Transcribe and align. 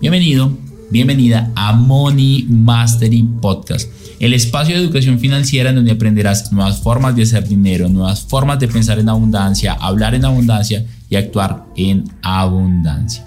Bienvenido, 0.00 0.50
bienvenida 0.90 1.52
a 1.54 1.74
Money 1.74 2.46
Mastery 2.48 3.22
Podcast, 3.22 3.90
el 4.18 4.32
espacio 4.32 4.74
de 4.74 4.80
educación 4.80 5.18
financiera 5.18 5.68
en 5.68 5.76
donde 5.76 5.90
aprenderás 5.90 6.50
nuevas 6.52 6.80
formas 6.80 7.14
de 7.16 7.24
hacer 7.24 7.46
dinero, 7.46 7.86
nuevas 7.90 8.22
formas 8.22 8.58
de 8.58 8.68
pensar 8.68 8.98
en 8.98 9.10
abundancia, 9.10 9.74
hablar 9.74 10.14
en 10.14 10.24
abundancia 10.24 10.86
y 11.10 11.16
actuar 11.16 11.66
en 11.76 12.04
abundancia. 12.22 13.26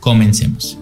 Comencemos. 0.00 0.78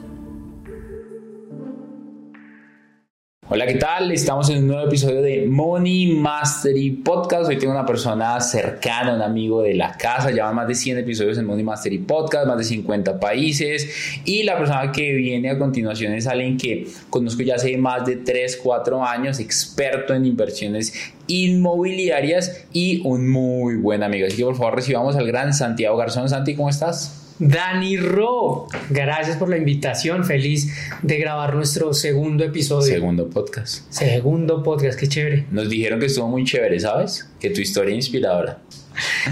Hola, 3.51 3.67
¿qué 3.67 3.77
tal? 3.77 4.13
Estamos 4.13 4.51
en 4.51 4.59
un 4.59 4.67
nuevo 4.67 4.87
episodio 4.87 5.23
de 5.23 5.47
Money 5.47 6.09
Mastery 6.09 6.91
Podcast. 6.91 7.49
Hoy 7.49 7.57
tengo 7.57 7.73
una 7.73 7.87
persona 7.87 8.39
cercana, 8.43 9.15
un 9.15 9.23
amigo 9.23 9.63
de 9.63 9.73
la 9.73 9.97
casa. 9.97 10.31
Lleva 10.31 10.53
más 10.53 10.69
de 10.69 10.75
100 10.75 10.99
episodios 10.99 11.39
en 11.39 11.47
Money 11.47 11.65
Mastery 11.65 11.97
Podcast, 11.97 12.47
más 12.47 12.59
de 12.59 12.65
50 12.65 13.19
países. 13.19 14.21
Y 14.27 14.43
la 14.43 14.59
persona 14.59 14.93
que 14.93 15.15
viene 15.15 15.49
a 15.49 15.59
continuación 15.59 16.13
es 16.13 16.27
alguien 16.27 16.59
que 16.59 16.89
conozco 17.09 17.43
ya 17.43 17.55
hace 17.55 17.75
más 17.79 18.05
de 18.05 18.17
3, 18.17 18.61
4 18.63 19.03
años, 19.03 19.41
experto 19.41 20.13
en 20.13 20.27
inversiones 20.27 20.93
inmobiliarias 21.27 22.67
y 22.75 23.01
un 23.07 23.31
muy 23.31 23.77
buen 23.77 24.03
amigo. 24.03 24.27
Así 24.27 24.37
que 24.37 24.45
por 24.45 24.57
favor 24.57 24.77
recibamos 24.77 25.17
al 25.17 25.27
gran 25.27 25.55
Santiago 25.55 25.97
Garzón. 25.97 26.29
Santi, 26.29 26.55
¿cómo 26.55 26.69
estás? 26.69 27.28
Dani 27.39 27.97
Ro, 27.97 28.67
gracias 28.91 29.37
por 29.37 29.49
la 29.49 29.57
invitación. 29.57 30.25
Feliz 30.25 30.75
de 31.03 31.19
grabar 31.19 31.55
nuestro 31.55 31.95
segundo 31.95 32.43
episodio. 32.43 32.93
Segundo 32.93 33.31
podcast. 33.31 33.85
Segundo 33.91 34.63
podcast, 34.63 34.99
qué 34.99 35.07
chévere. 35.07 35.47
Nos 35.53 35.69
dijeron 35.69 36.01
que 36.01 36.07
estuvo 36.07 36.27
muy 36.27 36.45
chévere, 36.45 36.81
¿sabes? 36.81 37.31
Que 37.39 37.51
tu 37.51 37.61
historia 37.61 37.95
inspiradora. 37.95 38.59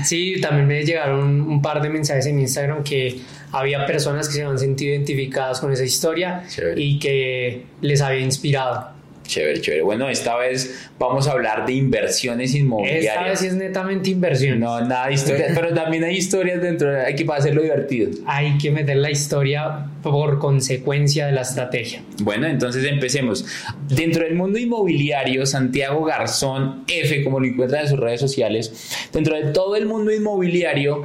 Sí, 0.05 0.37
también 0.41 0.69
me 0.69 0.85
llegaron 0.85 1.41
un 1.41 1.61
par 1.61 1.83
de 1.83 1.89
mensajes 1.89 2.27
en 2.27 2.39
Instagram 2.39 2.85
que 2.85 3.21
había 3.51 3.85
personas 3.87 4.29
que 4.29 4.35
se 4.35 4.43
habían 4.43 4.59
sentido 4.59 4.95
identificadas 4.95 5.59
con 5.59 5.73
esa 5.73 5.85
historia 5.85 6.45
y 6.77 7.01
que 7.01 7.65
les 7.81 8.01
había 8.03 8.21
inspirado. 8.21 8.95
Chévere, 9.27 9.61
chévere. 9.61 9.83
Bueno, 9.83 10.09
esta 10.09 10.37
vez 10.37 10.89
vamos 10.99 11.29
a 11.29 11.33
hablar 11.33 11.67
de 11.67 11.75
inversiones 11.75 12.55
inmobiliarias. 12.55 13.15
Esta 13.15 13.29
vez 13.29 13.43
es 13.43 13.55
netamente 13.55 14.11
inversión. 14.11 14.61
No, 14.61 14.81
nada 14.81 15.09
de 15.09 15.15
historia, 15.15 15.47
pero 15.55 15.75
también 15.75 16.05
hay 16.05 16.17
historias 16.17 16.63
dentro, 16.63 16.97
hay 16.99 17.15
que 17.15 17.27
hacerlo 17.33 17.63
divertido. 17.63 18.11
Hay 18.27 18.57
que 18.59 18.71
meter 18.71 18.97
la 18.97 19.11
historia 19.11 19.87
por 20.03 20.39
consecuencia 20.39 21.27
de 21.27 21.33
la 21.33 21.43
estrategia. 21.43 22.03
Bueno, 22.23 22.47
entonces 22.47 22.85
empecemos. 22.85 23.45
Dentro 23.89 24.25
del 24.25 24.35
mundo 24.35 24.59
inmobiliario, 24.59 25.45
Santiago 25.47 26.05
Garzón 26.05 26.85
F, 26.87 27.25
como 27.25 27.41
lo 27.41 27.47
encuentran 27.47 27.83
en 27.83 27.89
sus 27.89 27.99
redes 27.99 28.21
sociales, 28.21 29.09
dentro 29.13 29.37
de 29.37 29.53
todo 29.53 29.77
el 29.77 29.87
mundo 29.87 30.13
inmobiliario, 30.13 31.03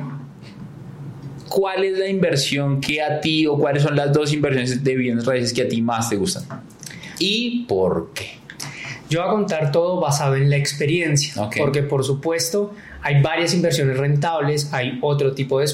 ¿cuál 1.49 1.83
es 1.83 1.97
la 1.97 2.07
inversión 2.07 2.79
que 2.79 3.01
a 3.01 3.19
ti 3.19 3.45
o 3.47 3.57
cuáles 3.57 3.83
son 3.83 3.95
las 3.95 4.13
dos 4.13 4.31
inversiones 4.33 4.83
de 4.83 4.95
bienes 4.95 5.25
raíces 5.25 5.53
que 5.53 5.63
a 5.63 5.67
ti 5.67 5.81
más 5.81 6.09
te 6.09 6.15
gustan? 6.15 6.43
Y 7.21 7.65
por 7.67 8.11
qué. 8.13 8.31
Yo 9.09 9.19
voy 9.19 9.29
a 9.29 9.31
contar 9.31 9.71
todo 9.71 9.99
basado 9.99 10.35
en 10.35 10.49
la 10.49 10.55
experiencia, 10.55 11.49
porque 11.57 11.83
por 11.83 12.03
supuesto 12.03 12.73
hay 13.01 13.21
varias 13.21 13.53
inversiones 13.53 13.97
rentables, 13.97 14.73
hay 14.73 14.97
otro 15.01 15.33
tipo 15.33 15.59
de, 15.59 15.65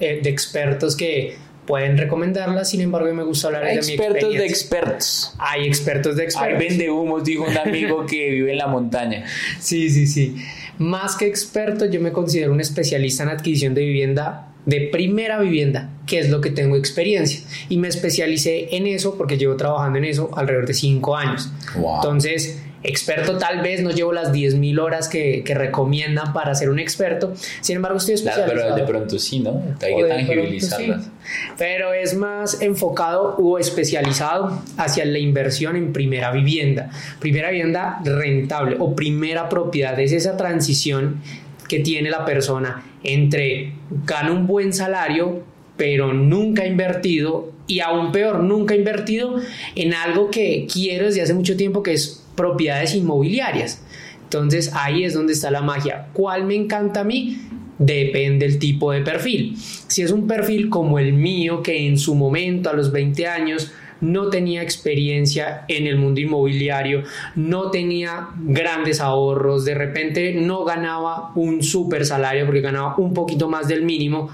eh, 0.00 0.20
de 0.22 0.30
expertos 0.30 0.96
que 0.96 1.36
pueden 1.66 1.98
recomendarlas, 1.98 2.70
sin 2.70 2.80
embargo, 2.80 3.12
me 3.12 3.24
gusta 3.24 3.48
hablar 3.48 3.64
de 3.64 3.72
mi 3.72 3.76
experiencia. 3.76 4.06
Expertos 4.06 4.38
de 4.38 4.46
expertos. 4.46 5.34
Hay 5.38 5.66
expertos 5.66 6.16
de 6.16 6.24
expertos. 6.24 6.60
Hay 6.60 6.68
vende 6.68 6.90
humos, 6.90 7.24
dijo 7.24 7.44
un 7.44 7.58
amigo 7.58 8.06
que 8.08 8.30
vive 8.30 8.52
en 8.52 8.58
la 8.58 8.68
montaña. 8.68 9.24
Sí, 9.58 9.90
sí, 9.90 10.06
sí. 10.06 10.36
Más 10.78 11.16
que 11.16 11.26
experto, 11.26 11.86
yo 11.86 12.00
me 12.00 12.12
considero 12.12 12.52
un 12.52 12.60
especialista 12.60 13.24
en 13.24 13.30
adquisición 13.30 13.74
de 13.74 13.84
vivienda 13.84 14.52
de 14.66 14.88
primera 14.92 15.40
vivienda, 15.40 15.90
que 16.06 16.18
es 16.18 16.28
lo 16.28 16.40
que 16.40 16.50
tengo 16.50 16.76
experiencia. 16.76 17.40
Y 17.68 17.78
me 17.78 17.88
especialicé 17.88 18.76
en 18.76 18.86
eso 18.86 19.16
porque 19.16 19.38
llevo 19.38 19.56
trabajando 19.56 19.98
en 19.98 20.04
eso 20.04 20.30
alrededor 20.36 20.66
de 20.66 20.74
cinco 20.74 21.16
años. 21.16 21.50
Entonces, 21.74 22.60
experto 22.82 23.38
tal 23.38 23.62
vez 23.62 23.82
no 23.82 23.90
llevo 23.90 24.12
las 24.12 24.32
10.000 24.32 24.80
horas 24.80 25.08
que, 25.08 25.42
recomiendan 25.46 26.32
para 26.32 26.54
ser 26.54 26.70
un 26.70 26.78
experto. 26.78 27.32
Sin 27.60 27.76
embargo, 27.76 27.98
estoy 27.98 28.14
especializado. 28.14 28.64
pero 28.64 28.74
de 28.74 28.82
pronto 28.82 29.18
sí, 29.18 29.40
¿no? 29.40 29.62
Hay 29.82 29.96
que 29.96 30.04
tangibilizarlas. 30.04 31.10
Pero 31.56 31.92
es 31.92 32.14
más 32.14 32.60
enfocado 32.60 33.36
o 33.38 33.58
especializado 33.58 34.62
hacia 34.76 35.04
la 35.04 35.18
inversión 35.18 35.76
en 35.76 35.92
primera 35.92 36.30
vivienda. 36.32 36.90
Primera 37.20 37.50
vivienda 37.50 38.00
rentable 38.04 38.76
o 38.78 38.94
primera 38.94 39.48
propiedad. 39.48 39.98
Es 39.98 40.12
esa 40.12 40.36
transición 40.36 41.22
que 41.68 41.80
tiene 41.80 42.10
la 42.10 42.24
persona 42.24 42.84
entre 43.02 43.72
gana 44.04 44.32
un 44.32 44.46
buen 44.46 44.72
salario, 44.72 45.42
pero 45.76 46.12
nunca 46.12 46.62
ha 46.62 46.66
invertido, 46.66 47.52
y 47.66 47.80
aún 47.80 48.12
peor, 48.12 48.42
nunca 48.42 48.74
ha 48.74 48.76
invertido 48.76 49.40
en 49.74 49.94
algo 49.94 50.30
que 50.30 50.66
quiero 50.72 51.06
desde 51.06 51.22
hace 51.22 51.34
mucho 51.34 51.56
tiempo, 51.56 51.82
que 51.82 51.92
es 51.92 52.24
propiedades 52.34 52.94
inmobiliarias. 52.94 53.82
Entonces 54.22 54.72
ahí 54.74 55.04
es 55.04 55.14
donde 55.14 55.32
está 55.32 55.50
la 55.50 55.62
magia. 55.62 56.08
¿Cuál 56.12 56.44
me 56.44 56.54
encanta 56.54 57.00
a 57.00 57.04
mí? 57.04 57.38
Depende 57.78 58.46
del 58.48 58.58
tipo 58.58 58.92
de 58.92 59.02
perfil. 59.02 59.56
Si 59.56 60.02
es 60.02 60.10
un 60.10 60.26
perfil 60.26 60.68
como 60.68 60.98
el 60.98 61.12
mío, 61.12 61.62
que 61.62 61.86
en 61.86 61.98
su 61.98 62.14
momento, 62.14 62.70
a 62.70 62.72
los 62.72 62.90
20 62.90 63.26
años, 63.26 63.72
no 64.00 64.28
tenía 64.28 64.62
experiencia 64.62 65.64
en 65.68 65.86
el 65.86 65.96
mundo 65.96 66.20
inmobiliario, 66.20 67.02
no 67.34 67.70
tenía 67.70 68.28
grandes 68.38 69.00
ahorros, 69.00 69.64
de 69.64 69.74
repente 69.74 70.34
no 70.34 70.64
ganaba 70.64 71.32
un 71.34 71.62
super 71.62 72.04
salario 72.04 72.44
porque 72.46 72.60
ganaba 72.60 72.94
un 72.98 73.14
poquito 73.14 73.48
más 73.48 73.68
del 73.68 73.82
mínimo. 73.82 74.28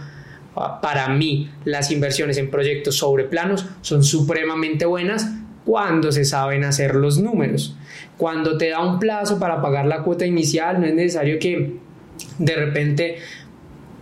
Para 0.82 1.08
mí, 1.08 1.50
las 1.64 1.90
inversiones 1.90 2.36
en 2.36 2.50
proyectos 2.50 2.96
sobre 2.96 3.24
planos 3.24 3.66
son 3.80 4.04
supremamente 4.04 4.84
buenas 4.84 5.26
cuando 5.64 6.12
se 6.12 6.24
saben 6.24 6.64
hacer 6.64 6.94
los 6.94 7.18
números. 7.18 7.76
Cuando 8.18 8.58
te 8.58 8.70
da 8.70 8.80
un 8.80 8.98
plazo 8.98 9.38
para 9.38 9.62
pagar 9.62 9.86
la 9.86 10.02
cuota 10.02 10.26
inicial, 10.26 10.80
no 10.80 10.86
es 10.86 10.94
necesario 10.94 11.38
que 11.38 11.78
de 12.38 12.54
repente 12.54 13.16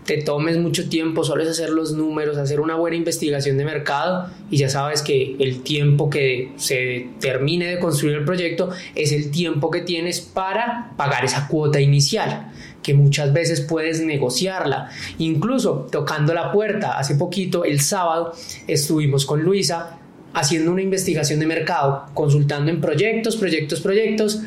te 0.05 0.23
tomes 0.23 0.57
mucho 0.57 0.89
tiempo, 0.89 1.25
solo 1.25 1.43
es 1.43 1.49
hacer 1.49 1.71
los 1.71 1.93
números, 1.93 2.37
hacer 2.39 2.61
una 2.61 2.75
buena 2.75 2.97
investigación 2.97 3.57
de 3.59 3.65
mercado 3.65 4.29
y 4.51 4.57
ya 4.57 4.69
sabes 4.69 5.03
que 5.03 5.37
el 5.39 5.63
tiempo 5.63 6.11
que 6.11 6.53
se 6.57 7.09
termine 7.21 7.67
de 7.67 7.79
construir 7.79 8.17
el 8.17 8.25
proyecto 8.25 8.71
es 8.95 9.13
el 9.13 9.31
tiempo 9.31 9.71
que 9.71 9.83
tienes 9.83 10.21
para 10.21 10.93
pagar 10.97 11.25
esa 11.25 11.49
cuota 11.49 11.81
inicial 11.81 12.51
que 12.83 12.95
muchas 12.95 13.33
veces 13.33 13.61
puedes 13.61 14.01
negociarla. 14.01 14.91
Incluso 15.19 15.87
tocando 15.93 16.33
la 16.33 16.51
puerta, 16.51 16.99
hace 16.99 17.15
poquito, 17.15 17.65
el 17.65 17.81
sábado, 17.81 18.33
estuvimos 18.67 19.27
con 19.27 19.43
Luisa 19.43 20.00
haciendo 20.33 20.71
una 20.71 20.83
investigación 20.83 21.41
de 21.41 21.47
mercado, 21.47 22.07
consultando 22.15 22.71
en 22.71 22.81
proyectos, 22.81 23.37
proyectos, 23.37 23.81
proyectos, 23.81 24.41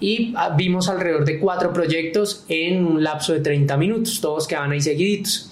y 0.00 0.32
ah, 0.36 0.54
vimos 0.56 0.88
alrededor 0.88 1.24
de 1.24 1.38
cuatro 1.38 1.72
proyectos 1.72 2.44
en 2.48 2.84
un 2.84 3.02
lapso 3.02 3.32
de 3.32 3.40
30 3.40 3.76
minutos, 3.76 4.20
todos 4.20 4.46
quedaban 4.46 4.72
ahí 4.72 4.80
seguiditos. 4.80 5.50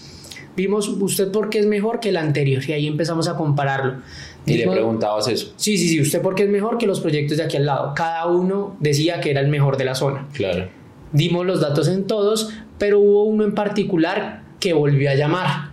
Vimos, 0.57 0.89
¿usted 0.89 1.31
por 1.31 1.51
qué 1.51 1.61
es 1.61 1.67
mejor 1.67 2.01
que 2.01 2.09
el 2.09 2.17
anterior? 2.17 2.63
Y 2.67 2.73
ahí 2.73 2.87
empezamos 2.89 3.29
a 3.29 3.37
compararlo. 3.37 4.03
Y 4.45 4.55
le 4.55 4.67
preguntabas 4.67 5.29
eso. 5.29 5.53
Sí, 5.57 5.79
sí, 5.79 5.89
sí, 5.89 6.01
¿usted 6.01 6.21
por 6.21 6.35
qué 6.35 6.45
es 6.45 6.49
mejor 6.49 6.79
que 6.79 6.87
los 6.87 7.01
proyectos 7.01 7.37
de 7.37 7.45
aquí 7.45 7.59
al 7.59 7.67
lado? 7.67 7.93
Cada 7.95 8.27
uno 8.27 8.77
decía 8.81 9.21
que 9.21 9.31
era 9.31 9.41
el 9.41 9.49
mejor 9.49 9.77
de 9.77 9.85
la 9.85 9.95
zona. 9.95 10.27
Claro. 10.33 10.69
Dimos 11.13 11.47
los 11.47 11.61
datos 11.61 11.87
en 11.87 12.07
todos, 12.07 12.51
pero 12.79 12.99
hubo 12.99 13.25
uno 13.25 13.45
en 13.45 13.55
particular 13.55 14.43
que 14.59 14.73
volvió 14.73 15.11
a 15.11 15.15
llamar. 15.15 15.69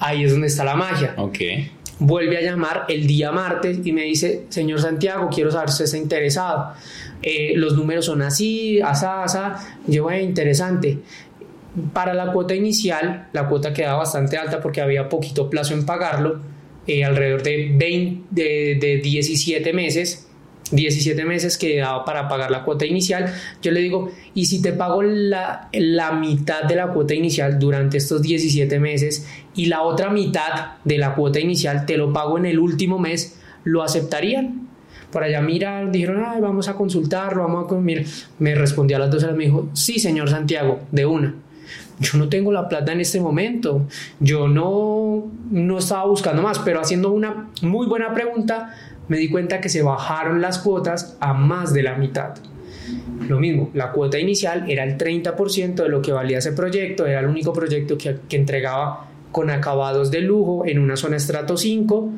Ahí 0.00 0.24
es 0.24 0.32
donde 0.32 0.48
está 0.48 0.64
la 0.64 0.74
magia. 0.74 1.14
Ok 1.16 1.38
vuelve 1.98 2.38
a 2.38 2.42
llamar 2.42 2.84
el 2.88 3.06
día 3.06 3.32
martes 3.32 3.80
y 3.84 3.92
me 3.92 4.02
dice, 4.02 4.44
señor 4.48 4.80
Santiago, 4.80 5.28
quiero 5.32 5.50
saber 5.50 5.70
si 5.70 5.84
está 5.84 5.96
interesado. 5.96 6.74
Eh, 7.22 7.52
los 7.56 7.76
números 7.76 8.06
son 8.06 8.22
así, 8.22 8.80
asá, 8.80 9.24
asá. 9.24 9.78
Yo, 9.86 10.10
eh, 10.10 10.22
interesante. 10.22 10.98
Para 11.92 12.14
la 12.14 12.32
cuota 12.32 12.54
inicial, 12.54 13.28
la 13.32 13.48
cuota 13.48 13.72
quedaba 13.72 13.98
bastante 13.98 14.36
alta 14.36 14.60
porque 14.60 14.80
había 14.80 15.08
poquito 15.08 15.50
plazo 15.50 15.74
en 15.74 15.84
pagarlo, 15.84 16.40
eh, 16.86 17.04
alrededor 17.04 17.42
de, 17.42 17.72
20, 17.74 18.26
de, 18.30 18.78
de 18.80 18.96
17 18.98 19.72
meses 19.72 20.27
17 20.70 21.24
meses 21.24 21.56
que 21.58 21.78
daba 21.78 22.04
para 22.04 22.28
pagar 22.28 22.50
la 22.50 22.64
cuota 22.64 22.86
inicial, 22.86 23.32
yo 23.62 23.70
le 23.70 23.80
digo, 23.80 24.10
¿y 24.34 24.46
si 24.46 24.60
te 24.60 24.72
pago 24.72 25.02
la, 25.02 25.68
la, 25.72 26.12
mitad 26.12 26.64
de 26.64 26.76
la 26.76 26.88
cuota 26.88 27.14
inicial 27.14 27.58
durante 27.58 27.98
estos 27.98 28.22
17 28.22 28.78
meses 28.78 29.26
y 29.54 29.66
la 29.66 29.82
otra 29.82 30.10
mitad 30.10 30.76
de 30.84 30.98
la 30.98 31.14
cuota 31.14 31.40
inicial 31.40 31.86
te 31.86 31.96
lo 31.96 32.12
pago 32.12 32.38
en 32.38 32.46
el 32.46 32.58
último 32.58 32.98
mes, 32.98 33.38
¿lo 33.64 33.82
aceptarían? 33.82 34.68
Por 35.10 35.22
allá 35.22 35.40
mira, 35.40 35.86
dijeron, 35.86 36.22
Ay, 36.26 36.40
vamos 36.40 36.68
a 36.68 36.74
consultarlo, 36.74 37.42
vamos 37.42 37.72
a... 37.72 37.74
Mira, 37.76 38.02
me 38.38 38.54
respondió 38.54 38.96
a 38.96 39.00
las 39.00 39.10
dos 39.10 39.24
horas, 39.24 39.36
me 39.36 39.44
dijo, 39.44 39.68
sí, 39.72 39.98
señor 39.98 40.28
Santiago, 40.28 40.80
de 40.92 41.06
una. 41.06 41.34
Yo 42.00 42.16
no 42.18 42.28
tengo 42.28 42.52
la 42.52 42.68
plata 42.68 42.92
en 42.92 43.00
este 43.00 43.20
momento, 43.20 43.86
yo 44.20 44.46
no, 44.46 45.24
no 45.50 45.78
estaba 45.78 46.06
buscando 46.06 46.42
más, 46.42 46.60
pero 46.60 46.80
haciendo 46.80 47.10
una 47.10 47.48
muy 47.62 47.86
buena 47.86 48.14
pregunta, 48.14 48.74
me 49.08 49.16
di 49.16 49.28
cuenta 49.28 49.60
que 49.60 49.68
se 49.68 49.82
bajaron 49.82 50.40
las 50.40 50.58
cuotas 50.58 51.16
a 51.20 51.32
más 51.32 51.72
de 51.72 51.82
la 51.82 51.96
mitad. 51.96 52.34
Lo 53.28 53.38
mismo, 53.38 53.70
la 53.74 53.92
cuota 53.92 54.18
inicial 54.18 54.70
era 54.70 54.84
el 54.84 54.96
30% 54.96 55.74
de 55.74 55.88
lo 55.88 56.00
que 56.00 56.12
valía 56.12 56.38
ese 56.38 56.52
proyecto, 56.52 57.06
era 57.06 57.20
el 57.20 57.26
único 57.26 57.52
proyecto 57.52 57.98
que, 57.98 58.16
entregaba 58.30 59.08
con 59.32 59.50
acabados 59.50 60.10
de 60.10 60.20
lujo 60.20 60.64
en 60.66 60.78
una 60.78 60.96
zona 60.96 61.16
estrato 61.16 61.56
5, 61.56 62.10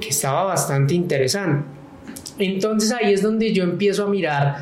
que 0.00 0.08
estaba 0.08 0.44
bastante 0.44 0.94
interesante. 0.94 1.64
Entonces 2.38 2.92
ahí 2.92 3.12
es 3.12 3.22
donde 3.22 3.52
yo 3.52 3.62
empiezo 3.62 4.04
a 4.04 4.08
mirar 4.08 4.56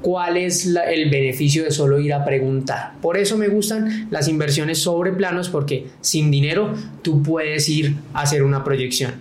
cuál 0.00 0.36
es 0.36 0.66
el 0.66 1.10
beneficio 1.10 1.62
de 1.62 1.70
solo 1.70 2.00
ir 2.00 2.12
a 2.12 2.24
preguntar. 2.24 2.94
Por 3.00 3.16
eso 3.16 3.38
me 3.38 3.48
gustan 3.48 4.08
las 4.10 4.28
inversiones 4.28 4.78
sobre 4.78 5.12
planos 5.12 5.48
porque 5.48 5.86
sin 6.00 6.30
dinero 6.30 6.74
tú 7.02 7.22
puedes 7.22 7.68
ir 7.68 7.96
a 8.12 8.22
hacer 8.22 8.42
una 8.42 8.64
proyección. 8.64 9.12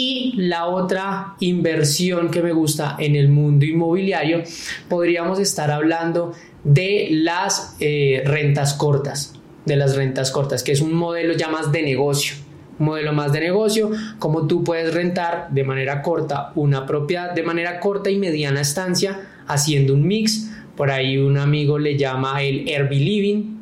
Y 0.00 0.34
la 0.36 0.66
otra 0.66 1.34
inversión 1.40 2.30
que 2.30 2.40
me 2.40 2.52
gusta 2.52 2.94
en 3.00 3.16
el 3.16 3.28
mundo 3.28 3.64
inmobiliario, 3.64 4.44
podríamos 4.88 5.40
estar 5.40 5.72
hablando 5.72 6.34
de 6.62 7.08
las 7.10 7.74
eh, 7.80 8.22
rentas 8.24 8.74
cortas, 8.74 9.34
de 9.66 9.74
las 9.74 9.96
rentas 9.96 10.30
cortas, 10.30 10.62
que 10.62 10.70
es 10.70 10.82
un 10.82 10.94
modelo 10.94 11.34
ya 11.34 11.48
más 11.48 11.72
de 11.72 11.82
negocio 11.82 12.36
modelo 12.78 13.12
más 13.12 13.32
de 13.32 13.40
negocio, 13.40 13.90
como 14.20 14.46
tú 14.46 14.62
puedes 14.62 14.94
rentar 14.94 15.48
de 15.50 15.64
manera 15.64 16.00
corta 16.00 16.52
una 16.54 16.86
propiedad, 16.86 17.32
de 17.32 17.42
manera 17.42 17.80
corta 17.80 18.08
y 18.08 18.18
mediana 18.18 18.60
estancia, 18.60 19.20
haciendo 19.48 19.94
un 19.94 20.06
mix. 20.06 20.48
Por 20.76 20.92
ahí 20.92 21.18
un 21.18 21.38
amigo 21.38 21.76
le 21.76 21.98
llama 21.98 22.40
el 22.40 22.68
Airbnb. 22.68 23.57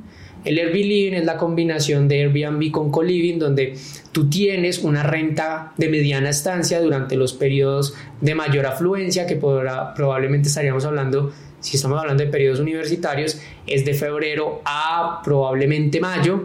El 0.47 0.61
Airbnb 0.61 1.19
es 1.19 1.25
la 1.25 1.37
combinación 1.39 2.07
de 2.07 2.23
Airbnb 2.23 2.71
con 2.71 2.93
co-living, 2.93 3.41
donde 3.41 3.75
tú 4.13 4.31
tienes 4.31 4.79
una 4.79 5.03
renta 5.03 5.73
de 5.77 5.89
mediana 5.89 6.31
estancia 6.31 6.81
durante 6.81 7.17
los 7.17 7.33
periodos 7.33 7.95
de 8.21 8.37
mayor 8.37 8.65
afluencia, 8.65 9.27
que 9.27 9.35
podrá, 9.35 9.93
probablemente 9.93 10.47
estaríamos 10.47 10.85
hablando 10.85 11.33
si 11.59 11.77
estamos 11.77 11.99
hablando 11.99 12.23
de 12.23 12.31
periodos 12.31 12.61
universitarios, 12.61 13.41
es 13.67 13.85
de 13.85 13.95
febrero 13.95 14.63
a 14.65 15.21
probablemente 15.25 15.99
mayo. 15.99 16.45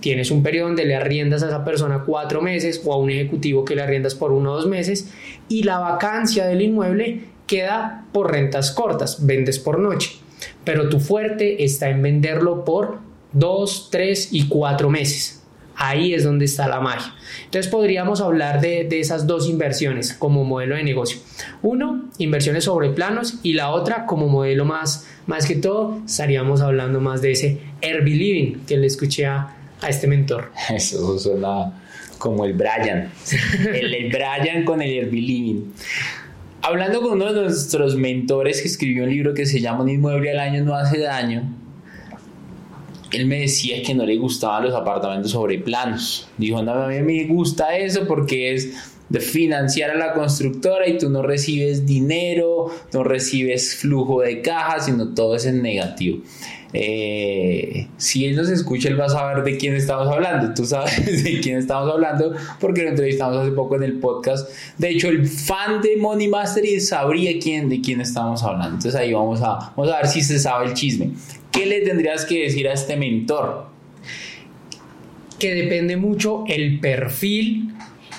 Tienes 0.00 0.30
un 0.30 0.42
periodo 0.42 0.68
donde 0.68 0.86
le 0.86 0.96
arriendas 0.96 1.42
a 1.42 1.48
esa 1.48 1.66
persona 1.66 2.04
cuatro 2.06 2.40
meses 2.40 2.80
o 2.82 2.94
a 2.94 2.96
un 2.96 3.10
ejecutivo 3.10 3.66
que 3.66 3.76
le 3.76 3.82
arriendas 3.82 4.14
por 4.14 4.32
uno 4.32 4.52
o 4.52 4.56
dos 4.56 4.66
meses 4.66 5.12
y 5.50 5.64
la 5.64 5.80
vacancia 5.80 6.46
del 6.46 6.62
inmueble 6.62 7.24
queda 7.46 8.06
por 8.12 8.32
rentas 8.32 8.70
cortas, 8.70 9.26
vendes 9.26 9.58
por 9.58 9.78
noche, 9.78 10.12
pero 10.64 10.88
tu 10.88 10.98
fuerte 10.98 11.62
está 11.62 11.90
en 11.90 12.00
venderlo 12.00 12.64
por 12.64 13.00
dos, 13.34 13.88
tres 13.90 14.28
y 14.32 14.48
cuatro 14.48 14.88
meses. 14.88 15.42
Ahí 15.76 16.14
es 16.14 16.22
donde 16.22 16.44
está 16.44 16.68
la 16.68 16.80
magia. 16.80 17.12
Entonces 17.44 17.70
podríamos 17.70 18.20
hablar 18.20 18.60
de, 18.60 18.84
de, 18.84 19.00
esas 19.00 19.26
dos 19.26 19.48
inversiones 19.48 20.14
como 20.14 20.44
modelo 20.44 20.76
de 20.76 20.84
negocio. 20.84 21.18
Uno, 21.62 22.04
inversiones 22.18 22.64
sobre 22.64 22.90
planos 22.90 23.40
y 23.42 23.54
la 23.54 23.70
otra 23.70 24.06
como 24.06 24.28
modelo 24.28 24.64
más, 24.64 25.08
más 25.26 25.46
que 25.46 25.56
todo, 25.56 26.00
estaríamos 26.06 26.60
hablando 26.60 27.00
más 27.00 27.22
de 27.22 27.32
ese 27.32 27.60
Airbnb 27.82 28.06
Living 28.06 28.52
que 28.66 28.76
le 28.76 28.86
escuché 28.86 29.26
a, 29.26 29.56
a 29.80 29.88
este 29.88 30.06
mentor? 30.06 30.52
Eso 30.74 31.18
suena 31.18 31.72
como 32.18 32.44
el 32.44 32.54
Brian. 32.54 33.10
El, 33.74 34.08
Brian 34.10 34.64
con 34.64 34.80
el 34.80 34.90
Airbnb. 34.90 35.64
Hablando 36.62 37.02
con 37.02 37.20
uno 37.20 37.32
de 37.32 37.42
nuestros 37.42 37.96
mentores 37.96 38.62
que 38.62 38.68
escribió 38.68 39.04
un 39.04 39.10
libro 39.10 39.34
que 39.34 39.44
se 39.44 39.60
llama 39.60 39.82
Un 39.82 39.90
inmueble 39.90 40.30
al 40.30 40.38
año 40.38 40.64
no 40.64 40.74
hace 40.74 40.98
daño, 40.98 41.42
él 43.14 43.26
me 43.26 43.40
decía 43.40 43.82
que 43.82 43.94
no 43.94 44.04
le 44.04 44.16
gustaban 44.16 44.64
los 44.64 44.74
apartamentos 44.74 45.30
sobre 45.30 45.58
planos. 45.58 46.28
Dijo, 46.36 46.62
no, 46.62 46.72
a 46.72 46.88
mí 46.88 47.00
me 47.00 47.24
gusta 47.24 47.76
eso 47.76 48.06
porque 48.06 48.54
es 48.54 48.92
de 49.08 49.20
financiar 49.20 49.90
a 49.90 49.94
la 49.94 50.12
constructora 50.12 50.88
y 50.88 50.98
tú 50.98 51.10
no 51.10 51.22
recibes 51.22 51.86
dinero, 51.86 52.70
no 52.92 53.04
recibes 53.04 53.76
flujo 53.76 54.22
de 54.22 54.40
caja, 54.40 54.80
sino 54.80 55.14
todo 55.14 55.36
es 55.36 55.46
en 55.46 55.62
negativo. 55.62 56.18
Eh, 56.76 57.86
si 57.98 58.24
él 58.26 58.34
nos 58.34 58.48
escucha, 58.48 58.88
él 58.88 59.00
va 59.00 59.04
a 59.04 59.08
saber 59.08 59.44
de 59.44 59.56
quién 59.56 59.74
estamos 59.74 60.08
hablando. 60.08 60.52
Tú 60.54 60.64
sabes 60.64 61.06
de 61.24 61.40
quién 61.40 61.58
estamos 61.58 61.90
hablando 61.92 62.34
porque 62.58 62.82
lo 62.82 62.88
entrevistamos 62.88 63.36
hace 63.36 63.52
poco 63.52 63.76
en 63.76 63.84
el 63.84 64.00
podcast. 64.00 64.50
De 64.76 64.90
hecho, 64.90 65.08
el 65.08 65.24
fan 65.28 65.80
de 65.80 65.96
Money 65.96 66.26
Mastery 66.26 66.80
sabría 66.80 67.38
quién, 67.40 67.68
de 67.68 67.80
quién 67.80 68.00
estamos 68.00 68.42
hablando. 68.42 68.74
Entonces 68.76 68.96
ahí 68.96 69.12
vamos 69.12 69.40
a, 69.40 69.72
vamos 69.76 69.92
a 69.92 69.98
ver 69.98 70.08
si 70.08 70.22
se 70.22 70.40
sabe 70.40 70.66
el 70.66 70.74
chisme. 70.74 71.12
¿Qué 71.54 71.66
le 71.66 71.82
tendrías 71.82 72.24
que 72.24 72.42
decir 72.42 72.66
a 72.68 72.72
este 72.72 72.96
mentor? 72.96 73.66
Que 75.38 75.54
depende 75.54 75.96
mucho 75.96 76.42
el 76.48 76.80
perfil 76.80 77.72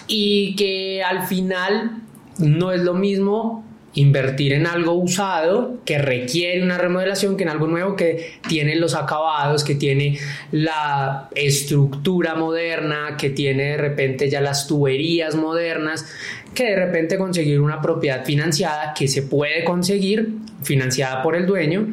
y 0.08 0.56
que 0.56 1.04
al 1.04 1.28
final 1.28 2.02
no 2.38 2.72
es 2.72 2.82
lo 2.82 2.94
mismo 2.94 3.66
invertir 3.94 4.54
en 4.54 4.68
algo 4.68 4.94
usado 4.94 5.80
que 5.86 5.98
requiere 5.98 6.64
una 6.64 6.78
remodelación 6.78 7.36
que 7.36 7.44
en 7.44 7.50
algo 7.50 7.68
nuevo 7.68 7.96
que 7.98 8.40
tiene 8.48 8.76
los 8.76 8.96
acabados, 8.96 9.66
que 9.66 9.76
tiene 9.76 10.18
la 10.52 11.30
estructura 11.36 12.36
moderna, 12.36 13.18
que 13.18 13.30
tiene 13.30 13.72
de 13.72 13.78
repente 13.78 14.30
ya 14.30 14.40
las 14.40 14.66
tuberías 14.68 15.36
modernas, 15.36 16.06
que 16.54 16.66
de 16.66 16.76
repente 16.76 17.18
conseguir 17.18 17.60
una 17.60 17.82
propiedad 17.82 18.24
financiada 18.24 18.94
que 18.94 19.10
se 19.10 19.24
puede 19.24 19.66
conseguir 19.66 20.36
financiada 20.64 21.22
por 21.22 21.36
el 21.36 21.46
dueño 21.46 21.88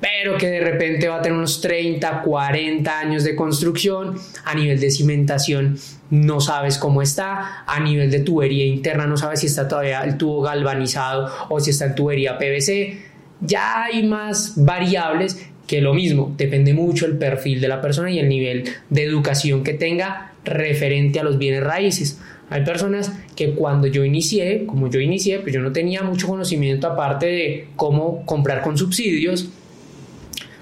pero 0.00 0.36
que 0.36 0.48
de 0.48 0.60
repente 0.60 1.08
va 1.08 1.16
a 1.16 1.22
tener 1.22 1.38
unos 1.38 1.60
30, 1.60 2.22
40 2.22 2.98
años 2.98 3.24
de 3.24 3.34
construcción, 3.34 4.16
a 4.44 4.54
nivel 4.54 4.78
de 4.78 4.90
cimentación 4.90 5.78
no 6.10 6.40
sabes 6.40 6.78
cómo 6.78 7.02
está, 7.02 7.64
a 7.66 7.80
nivel 7.80 8.10
de 8.10 8.20
tubería 8.20 8.64
interna 8.64 9.06
no 9.06 9.16
sabes 9.16 9.40
si 9.40 9.46
está 9.46 9.66
todavía 9.66 10.02
el 10.04 10.16
tubo 10.16 10.42
galvanizado 10.42 11.30
o 11.48 11.60
si 11.60 11.70
está 11.70 11.86
en 11.86 11.94
tubería 11.94 12.38
PVC, 12.38 12.98
ya 13.40 13.84
hay 13.84 14.06
más 14.06 14.54
variables 14.56 15.48
que 15.66 15.80
lo 15.80 15.94
mismo, 15.94 16.32
depende 16.36 16.74
mucho 16.74 17.06
el 17.06 17.18
perfil 17.18 17.60
de 17.60 17.68
la 17.68 17.80
persona 17.80 18.10
y 18.10 18.18
el 18.18 18.28
nivel 18.28 18.64
de 18.88 19.02
educación 19.02 19.64
que 19.64 19.74
tenga 19.74 20.32
referente 20.44 21.18
a 21.18 21.24
los 21.24 21.38
bienes 21.38 21.64
raíces. 21.64 22.20
Hay 22.48 22.64
personas 22.64 23.12
que 23.34 23.54
cuando 23.54 23.88
yo 23.88 24.04
inicié, 24.04 24.66
como 24.66 24.88
yo 24.88 25.00
inicié, 25.00 25.40
pues 25.40 25.52
yo 25.52 25.60
no 25.60 25.72
tenía 25.72 26.02
mucho 26.02 26.28
conocimiento 26.28 26.86
aparte 26.86 27.26
de 27.26 27.68
cómo 27.74 28.24
comprar 28.24 28.62
con 28.62 28.78
subsidios, 28.78 29.50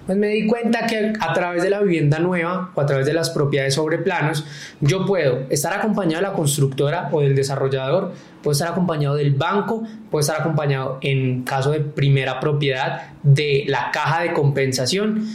pues 0.06 0.19
me 0.19 0.29
di 0.29 0.47
cuenta 0.47 0.87
que 0.87 1.12
a 1.19 1.33
través 1.33 1.62
de 1.62 1.71
la 1.71 1.81
vivienda 1.81 2.19
nueva 2.19 2.71
o 2.75 2.81
a 2.81 2.87
través 2.87 3.06
de 3.06 3.15
las 3.15 3.31
propiedades 3.31 3.75
sobre 3.75 3.99
planos, 3.99 4.45
yo 4.81 5.06
puedo 5.06 5.47
estar 5.49 5.73
acompañado 5.73 6.23
de 6.23 6.29
la 6.29 6.35
constructora 6.35 7.09
o 7.12 7.21
del 7.21 7.35
desarrollador, 7.35 8.12
puedo 8.43 8.53
estar 8.53 8.69
acompañado 8.69 9.15
del 9.15 9.35
banco, 9.35 9.83
puedo 10.11 10.21
estar 10.21 10.41
acompañado 10.41 10.99
en 11.01 11.43
caso 11.45 11.71
de 11.71 11.81
primera 11.81 12.39
propiedad 12.39 13.12
de 13.23 13.65
la 13.67 13.91
caja 13.93 14.23
de 14.23 14.33
compensación. 14.33 15.27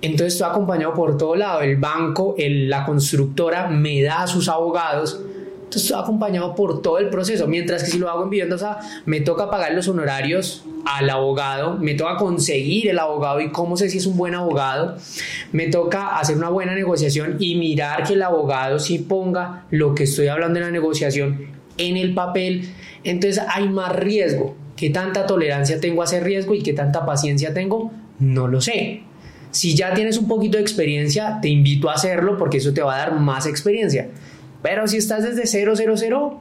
Entonces 0.00 0.34
estoy 0.34 0.50
acompañado 0.50 0.94
por 0.94 1.16
todo 1.16 1.36
lado. 1.36 1.60
El 1.60 1.76
banco, 1.76 2.34
la 2.38 2.84
constructora 2.84 3.68
me 3.68 4.02
da 4.02 4.22
a 4.22 4.26
sus 4.26 4.48
abogados 4.48 5.20
entonces 5.68 5.92
acompañado 5.92 6.54
por 6.54 6.80
todo 6.80 6.98
el 6.98 7.10
proceso, 7.10 7.46
mientras 7.46 7.84
que 7.84 7.90
si 7.90 7.98
lo 7.98 8.08
hago 8.08 8.24
en 8.24 8.30
vivienda, 8.30 8.56
o 8.56 8.58
sea, 8.58 8.78
me 9.04 9.20
toca 9.20 9.50
pagar 9.50 9.74
los 9.74 9.86
honorarios 9.86 10.64
al 10.86 11.10
abogado, 11.10 11.76
me 11.76 11.94
toca 11.94 12.16
conseguir 12.16 12.88
el 12.88 12.98
abogado 12.98 13.42
y 13.42 13.50
cómo 13.50 13.76
sé 13.76 13.90
si 13.90 13.98
es 13.98 14.06
un 14.06 14.16
buen 14.16 14.34
abogado, 14.34 14.96
me 15.52 15.66
toca 15.68 16.18
hacer 16.18 16.38
una 16.38 16.48
buena 16.48 16.74
negociación 16.74 17.36
y 17.38 17.56
mirar 17.56 18.04
que 18.04 18.14
el 18.14 18.22
abogado 18.22 18.78
sí 18.78 18.98
ponga 18.98 19.66
lo 19.70 19.94
que 19.94 20.04
estoy 20.04 20.28
hablando 20.28 20.58
en 20.58 20.64
la 20.64 20.70
negociación 20.70 21.48
en 21.76 21.98
el 21.98 22.14
papel, 22.14 22.70
entonces 23.04 23.44
hay 23.46 23.68
más 23.68 23.94
riesgo. 23.94 24.56
¿Qué 24.74 24.88
tanta 24.88 25.26
tolerancia 25.26 25.80
tengo 25.80 26.00
a 26.00 26.06
ese 26.06 26.20
riesgo 26.20 26.54
y 26.54 26.62
qué 26.62 26.72
tanta 26.72 27.04
paciencia 27.04 27.52
tengo? 27.52 27.92
No 28.20 28.48
lo 28.48 28.62
sé. 28.62 29.02
Si 29.50 29.74
ya 29.74 29.92
tienes 29.92 30.16
un 30.16 30.28
poquito 30.28 30.56
de 30.56 30.62
experiencia, 30.62 31.40
te 31.42 31.48
invito 31.48 31.90
a 31.90 31.94
hacerlo 31.94 32.38
porque 32.38 32.56
eso 32.56 32.72
te 32.72 32.80
va 32.80 32.94
a 32.94 32.98
dar 32.98 33.20
más 33.20 33.46
experiencia. 33.46 34.08
Pero 34.62 34.86
si 34.88 34.96
estás 34.96 35.24
desde 35.24 35.46
000 35.46 36.40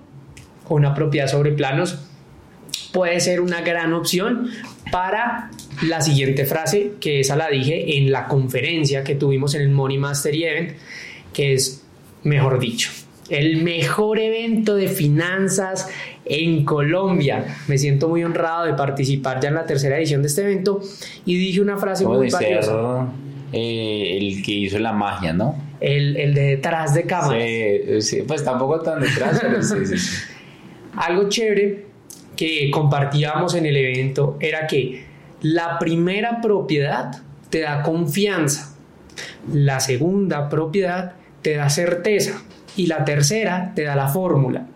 con 0.64 0.78
una 0.78 0.94
propiedad 0.94 1.28
sobre 1.28 1.52
planos, 1.52 2.00
puede 2.92 3.20
ser 3.20 3.42
una 3.42 3.62
gran 3.62 3.94
opción 3.94 4.50
para 4.92 5.52
la 5.88 6.02
siguiente 6.02 6.46
frase, 6.46 6.94
que 7.00 7.20
esa 7.20 7.36
la 7.36 7.50
dije 7.50 7.98
en 7.98 8.12
la 8.12 8.28
conferencia 8.28 9.04
que 9.04 9.16
tuvimos 9.16 9.56
en 9.56 9.62
el 9.62 9.70
Money 9.70 9.98
Mastery 9.98 10.44
Event, 10.44 10.72
que 11.34 11.54
es, 11.54 11.84
mejor 12.24 12.60
dicho, 12.60 12.90
el 13.30 13.64
mejor 13.64 14.20
evento 14.20 14.76
de 14.76 14.88
finanzas 14.88 15.90
en 16.26 16.66
Colombia. 16.66 17.58
Me 17.68 17.78
siento 17.78 18.10
muy 18.10 18.24
honrado 18.24 18.66
de 18.66 18.74
participar 18.74 19.40
ya 19.42 19.50
en 19.50 19.56
la 19.56 19.66
tercera 19.66 19.98
edición 19.98 20.22
de 20.22 20.30
este 20.30 20.42
evento 20.42 20.82
y 21.26 21.38
dije 21.38 21.62
una 21.62 21.78
frase 21.78 22.06
muy 22.06 22.30
valiosa. 22.30 23.08
Eh, 23.54 24.18
el 24.18 24.44
que 24.44 24.52
hizo 24.52 24.78
la 24.80 24.92
magia, 24.92 25.32
¿no? 25.32 25.56
El, 25.80 26.18
el 26.18 26.34
de 26.34 26.42
detrás 26.42 26.94
de 26.94 27.04
cámaras. 27.04 27.44
Sí, 28.00 28.24
pues 28.28 28.44
tampoco 28.44 28.80
tan 28.82 29.00
detrás, 29.00 29.40
pero 29.42 29.62
sí, 29.62 29.86
sí. 29.86 30.24
Algo 30.96 31.30
chévere 31.30 31.86
que 32.36 32.72
compartíamos 32.72 33.56
en 33.56 33.66
el 33.66 33.78
evento 33.78 34.38
era 34.40 34.68
que 34.68 35.06
la 35.42 35.78
primera 35.80 36.42
propiedad 36.42 37.22
te 37.50 37.62
da 37.62 37.84
confianza, 37.84 38.76
la 39.52 39.80
segunda 39.80 40.50
propiedad 40.50 41.14
te 41.42 41.56
da 41.56 41.70
certeza 41.70 42.42
y 42.76 42.88
la 42.88 43.06
tercera 43.06 43.74
te 43.76 43.84
da 43.84 43.96
la 43.96 44.08
fórmula. 44.08 44.68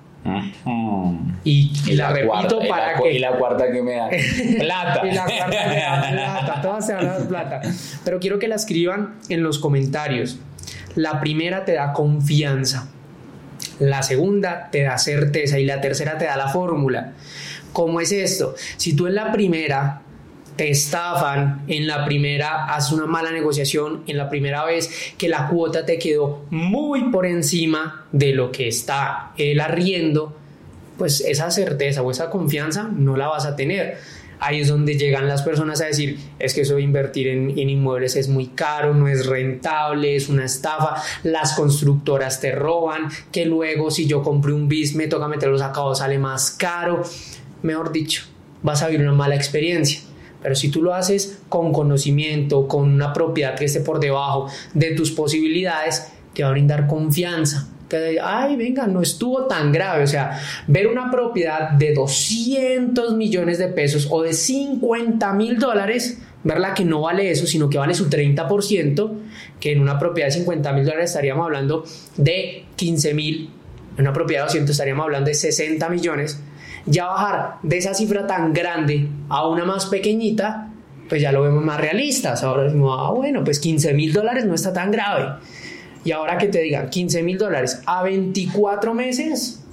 Y, 1.43 1.95
la, 1.95 2.11
repito 2.11 2.59
para 2.69 2.95
que. 2.95 3.13
Y 3.13 3.19
la 3.19 3.31
cuarta 3.31 3.71
que 3.71 3.81
me 3.81 3.95
da 3.95 4.09
plata. 4.59 5.07
y 5.07 5.11
la 5.11 5.23
cuarta 5.25 5.67
me 5.67 5.75
da 5.79 6.11
plata. 6.11 6.61
Todas 6.61 6.85
se 6.85 6.93
hablan 6.93 7.21
de 7.21 7.27
plata. 7.27 7.61
Pero 8.05 8.19
quiero 8.19 8.37
que 8.37 8.47
la 8.47 8.55
escriban 8.55 9.15
en 9.29 9.41
los 9.41 9.57
comentarios. 9.57 10.39
La 10.95 11.19
primera 11.19 11.65
te 11.65 11.73
da 11.73 11.93
confianza. 11.93 12.89
La 13.79 14.03
segunda 14.03 14.69
te 14.71 14.83
da 14.83 14.97
certeza 14.97 15.59
y 15.59 15.65
la 15.65 15.81
tercera 15.81 16.17
te 16.17 16.25
da 16.25 16.37
la 16.37 16.49
fórmula. 16.49 17.13
¿Cómo 17.73 18.01
es 18.01 18.11
esto? 18.11 18.55
Si 18.77 18.95
tú 18.95 19.07
en 19.07 19.15
la 19.15 19.31
primera 19.31 20.01
te 20.55 20.69
estafan, 20.69 21.63
en 21.67 21.87
la 21.87 22.05
primera 22.05 22.65
haces 22.65 22.91
una 22.91 23.05
mala 23.05 23.31
negociación, 23.31 24.03
en 24.07 24.17
la 24.17 24.29
primera 24.29 24.65
vez 24.65 25.13
que 25.17 25.29
la 25.29 25.47
cuota 25.47 25.85
te 25.85 25.97
quedó 25.97 26.45
muy 26.49 27.09
por 27.09 27.25
encima 27.25 28.05
de 28.11 28.33
lo 28.33 28.51
que 28.51 28.67
está 28.67 29.31
el 29.37 29.59
arriendo, 29.59 30.35
pues 30.97 31.21
esa 31.21 31.49
certeza 31.49 32.01
o 32.01 32.11
esa 32.11 32.29
confianza 32.29 32.89
no 32.93 33.15
la 33.15 33.27
vas 33.27 33.45
a 33.45 33.55
tener. 33.55 33.97
Ahí 34.43 34.59
es 34.59 34.69
donde 34.69 34.97
llegan 34.97 35.27
las 35.27 35.43
personas 35.43 35.81
a 35.81 35.85
decir, 35.85 36.17
es 36.39 36.55
que 36.55 36.61
eso 36.61 36.75
de 36.75 36.81
invertir 36.81 37.27
en, 37.27 37.57
inmuebles 37.59 38.15
es 38.15 38.27
muy 38.27 38.47
caro, 38.47 38.95
no 38.95 39.07
es 39.07 39.27
rentable, 39.27 40.15
es 40.15 40.29
una 40.29 40.45
estafa, 40.45 40.95
las 41.21 41.53
constructoras 41.53 42.41
te 42.41 42.51
roban, 42.51 43.09
que 43.31 43.45
luego 43.45 43.91
si 43.91 44.07
yo 44.07 44.23
compré 44.23 44.51
un 44.51 44.67
bis 44.67 44.95
me 44.95 45.05
toca 45.05 45.27
meter 45.27 45.49
los 45.49 45.61
acabados, 45.61 45.99
sale 45.99 46.17
más 46.17 46.49
caro. 46.49 47.03
Mejor 47.61 47.91
dicho, 47.91 48.23
vas 48.63 48.81
a 48.81 48.87
vivir 48.87 49.05
una 49.05 49.13
mala 49.13 49.35
experiencia. 49.35 50.01
Pero 50.41 50.55
si 50.55 50.69
tú 50.69 50.81
lo 50.81 50.95
haces 50.95 51.37
con 51.47 51.71
conocimiento, 51.71 52.67
con 52.67 52.89
una 52.89 53.13
propiedad 53.13 53.55
que 53.55 53.65
esté 53.65 53.81
por 53.81 53.99
debajo 53.99 54.47
de 54.73 54.95
tus 54.95 55.11
posibilidades, 55.11 56.07
te 56.33 56.41
va 56.41 56.49
a 56.49 56.53
brindar 56.53 56.87
confianza. 56.87 57.67
Te 57.97 58.19
ay, 58.19 58.55
venga, 58.55 58.87
no 58.87 59.01
estuvo 59.01 59.45
tan 59.45 59.71
grave. 59.71 60.03
O 60.03 60.07
sea, 60.07 60.39
ver 60.67 60.87
una 60.87 61.11
propiedad 61.11 61.71
de 61.71 61.93
200 61.93 63.15
millones 63.15 63.57
de 63.57 63.67
pesos 63.67 64.07
o 64.09 64.21
de 64.21 64.33
50 64.33 65.33
mil 65.33 65.59
dólares, 65.59 66.19
verla 66.43 66.73
que 66.73 66.85
no 66.85 67.01
vale 67.01 67.31
eso, 67.31 67.45
sino 67.45 67.69
que 67.69 67.77
vale 67.77 67.93
su 67.93 68.09
30%, 68.09 69.11
que 69.59 69.71
en 69.71 69.81
una 69.81 69.99
propiedad 69.99 70.29
de 70.29 70.33
50 70.33 70.73
mil 70.73 70.85
dólares 70.85 71.11
estaríamos 71.11 71.45
hablando 71.45 71.83
de 72.17 72.65
15 72.75 73.13
mil, 73.13 73.49
en 73.97 74.01
una 74.01 74.13
propiedad 74.13 74.43
de 74.43 74.47
200 74.47 74.71
estaríamos 74.71 75.03
hablando 75.03 75.27
de 75.27 75.35
60 75.35 75.89
millones 75.89 76.41
ya 76.85 77.07
bajar 77.07 77.57
de 77.63 77.77
esa 77.77 77.93
cifra 77.93 78.27
tan 78.27 78.53
grande 78.53 79.07
a 79.29 79.47
una 79.47 79.65
más 79.65 79.85
pequeñita, 79.85 80.69
pues 81.07 81.21
ya 81.21 81.31
lo 81.31 81.43
vemos 81.43 81.63
más 81.63 81.79
realistas. 81.79 82.43
Ahora 82.43 82.63
decimos, 82.63 82.97
ah, 82.99 83.11
bueno, 83.11 83.43
pues 83.43 83.59
15 83.59 83.93
mil 83.93 84.13
dólares 84.13 84.45
no 84.45 84.55
está 84.55 84.73
tan 84.73 84.91
grave. 84.91 85.35
Y 86.03 86.11
ahora 86.11 86.37
que 86.37 86.47
te 86.47 86.61
digan 86.61 86.89
15 86.89 87.23
mil 87.23 87.37
dólares 87.37 87.81
a 87.85 88.03
24 88.03 88.93
meses, 88.93 89.63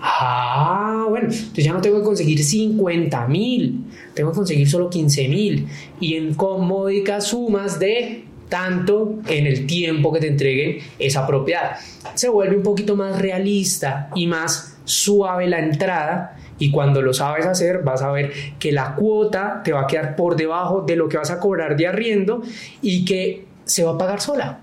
ah, 0.00 1.06
bueno, 1.08 1.28
entonces 1.28 1.64
ya 1.64 1.72
no 1.72 1.80
tengo 1.80 1.98
que 1.98 2.04
conseguir 2.04 2.42
50 2.42 3.28
mil, 3.28 3.84
tengo 4.14 4.30
que 4.30 4.36
conseguir 4.36 4.68
solo 4.68 4.90
15 4.90 5.28
mil. 5.28 5.68
Y 6.00 6.14
en 6.14 6.34
comódicas 6.34 7.28
sumas 7.28 7.78
de 7.78 8.24
tanto 8.48 9.20
en 9.28 9.46
el 9.46 9.66
tiempo 9.66 10.12
que 10.12 10.20
te 10.20 10.26
entreguen 10.26 10.78
esa 10.98 11.26
propiedad. 11.26 11.76
Se 12.14 12.28
vuelve 12.28 12.56
un 12.56 12.64
poquito 12.64 12.96
más 12.96 13.20
realista 13.20 14.10
y 14.14 14.26
más 14.26 14.76
suave 14.84 15.46
la 15.46 15.60
entrada 15.60 16.36
y 16.58 16.72
cuando 16.72 17.00
lo 17.00 17.14
sabes 17.14 17.46
hacer 17.46 17.82
vas 17.84 18.02
a 18.02 18.10
ver 18.10 18.32
que 18.58 18.72
la 18.72 18.96
cuota 18.96 19.62
te 19.64 19.72
va 19.72 19.82
a 19.82 19.86
quedar 19.86 20.16
por 20.16 20.34
debajo 20.34 20.82
de 20.82 20.96
lo 20.96 21.08
que 21.08 21.16
vas 21.16 21.30
a 21.30 21.38
cobrar 21.38 21.76
de 21.76 21.86
arriendo 21.86 22.42
y 22.82 23.04
que 23.04 23.46
se 23.64 23.84
va 23.84 23.92
a 23.92 23.98
pagar 23.98 24.20
sola 24.20 24.60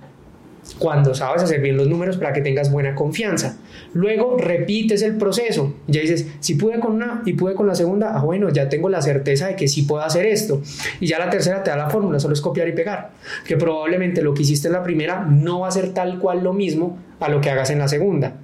cuando 0.77 1.15
sabes 1.15 1.43
hacer 1.43 1.61
bien 1.61 1.77
los 1.77 1.87
números 1.87 2.17
para 2.17 2.33
que 2.33 2.41
tengas 2.41 2.71
buena 2.71 2.95
confianza. 2.95 3.57
Luego 3.93 4.37
repites 4.37 5.01
el 5.01 5.17
proceso. 5.17 5.75
Ya 5.87 6.01
dices, 6.01 6.27
si 6.39 6.55
pude 6.55 6.79
con 6.79 6.93
una 6.93 7.21
y 7.25 7.33
pude 7.33 7.53
con 7.53 7.67
la 7.67 7.75
segunda, 7.75 8.13
ah, 8.15 8.23
bueno, 8.23 8.49
ya 8.49 8.69
tengo 8.69 8.89
la 8.89 9.01
certeza 9.01 9.47
de 9.47 9.55
que 9.55 9.67
sí 9.67 9.83
puedo 9.83 10.03
hacer 10.03 10.25
esto. 10.25 10.61
Y 10.99 11.07
ya 11.07 11.19
la 11.19 11.29
tercera 11.29 11.63
te 11.63 11.71
da 11.71 11.77
la 11.77 11.89
fórmula, 11.89 12.19
solo 12.19 12.33
es 12.33 12.41
copiar 12.41 12.67
y 12.67 12.73
pegar. 12.73 13.11
Que 13.45 13.57
probablemente 13.57 14.21
lo 14.21 14.33
que 14.33 14.43
hiciste 14.43 14.67
en 14.67 14.73
la 14.73 14.83
primera 14.83 15.25
no 15.25 15.61
va 15.61 15.69
a 15.69 15.71
ser 15.71 15.93
tal 15.93 16.19
cual 16.19 16.43
lo 16.43 16.53
mismo 16.53 16.97
a 17.19 17.29
lo 17.29 17.41
que 17.41 17.49
hagas 17.49 17.69
en 17.69 17.79
la 17.79 17.87
segunda. 17.87 18.35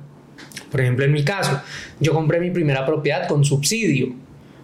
Por 0.72 0.82
ejemplo, 0.82 1.06
en 1.06 1.12
mi 1.12 1.24
caso, 1.24 1.62
yo 2.00 2.14
compré 2.14 2.40
mi 2.40 2.50
primera 2.50 2.86
propiedad 2.86 3.28
con 3.28 3.46
subsidio. 3.46 4.14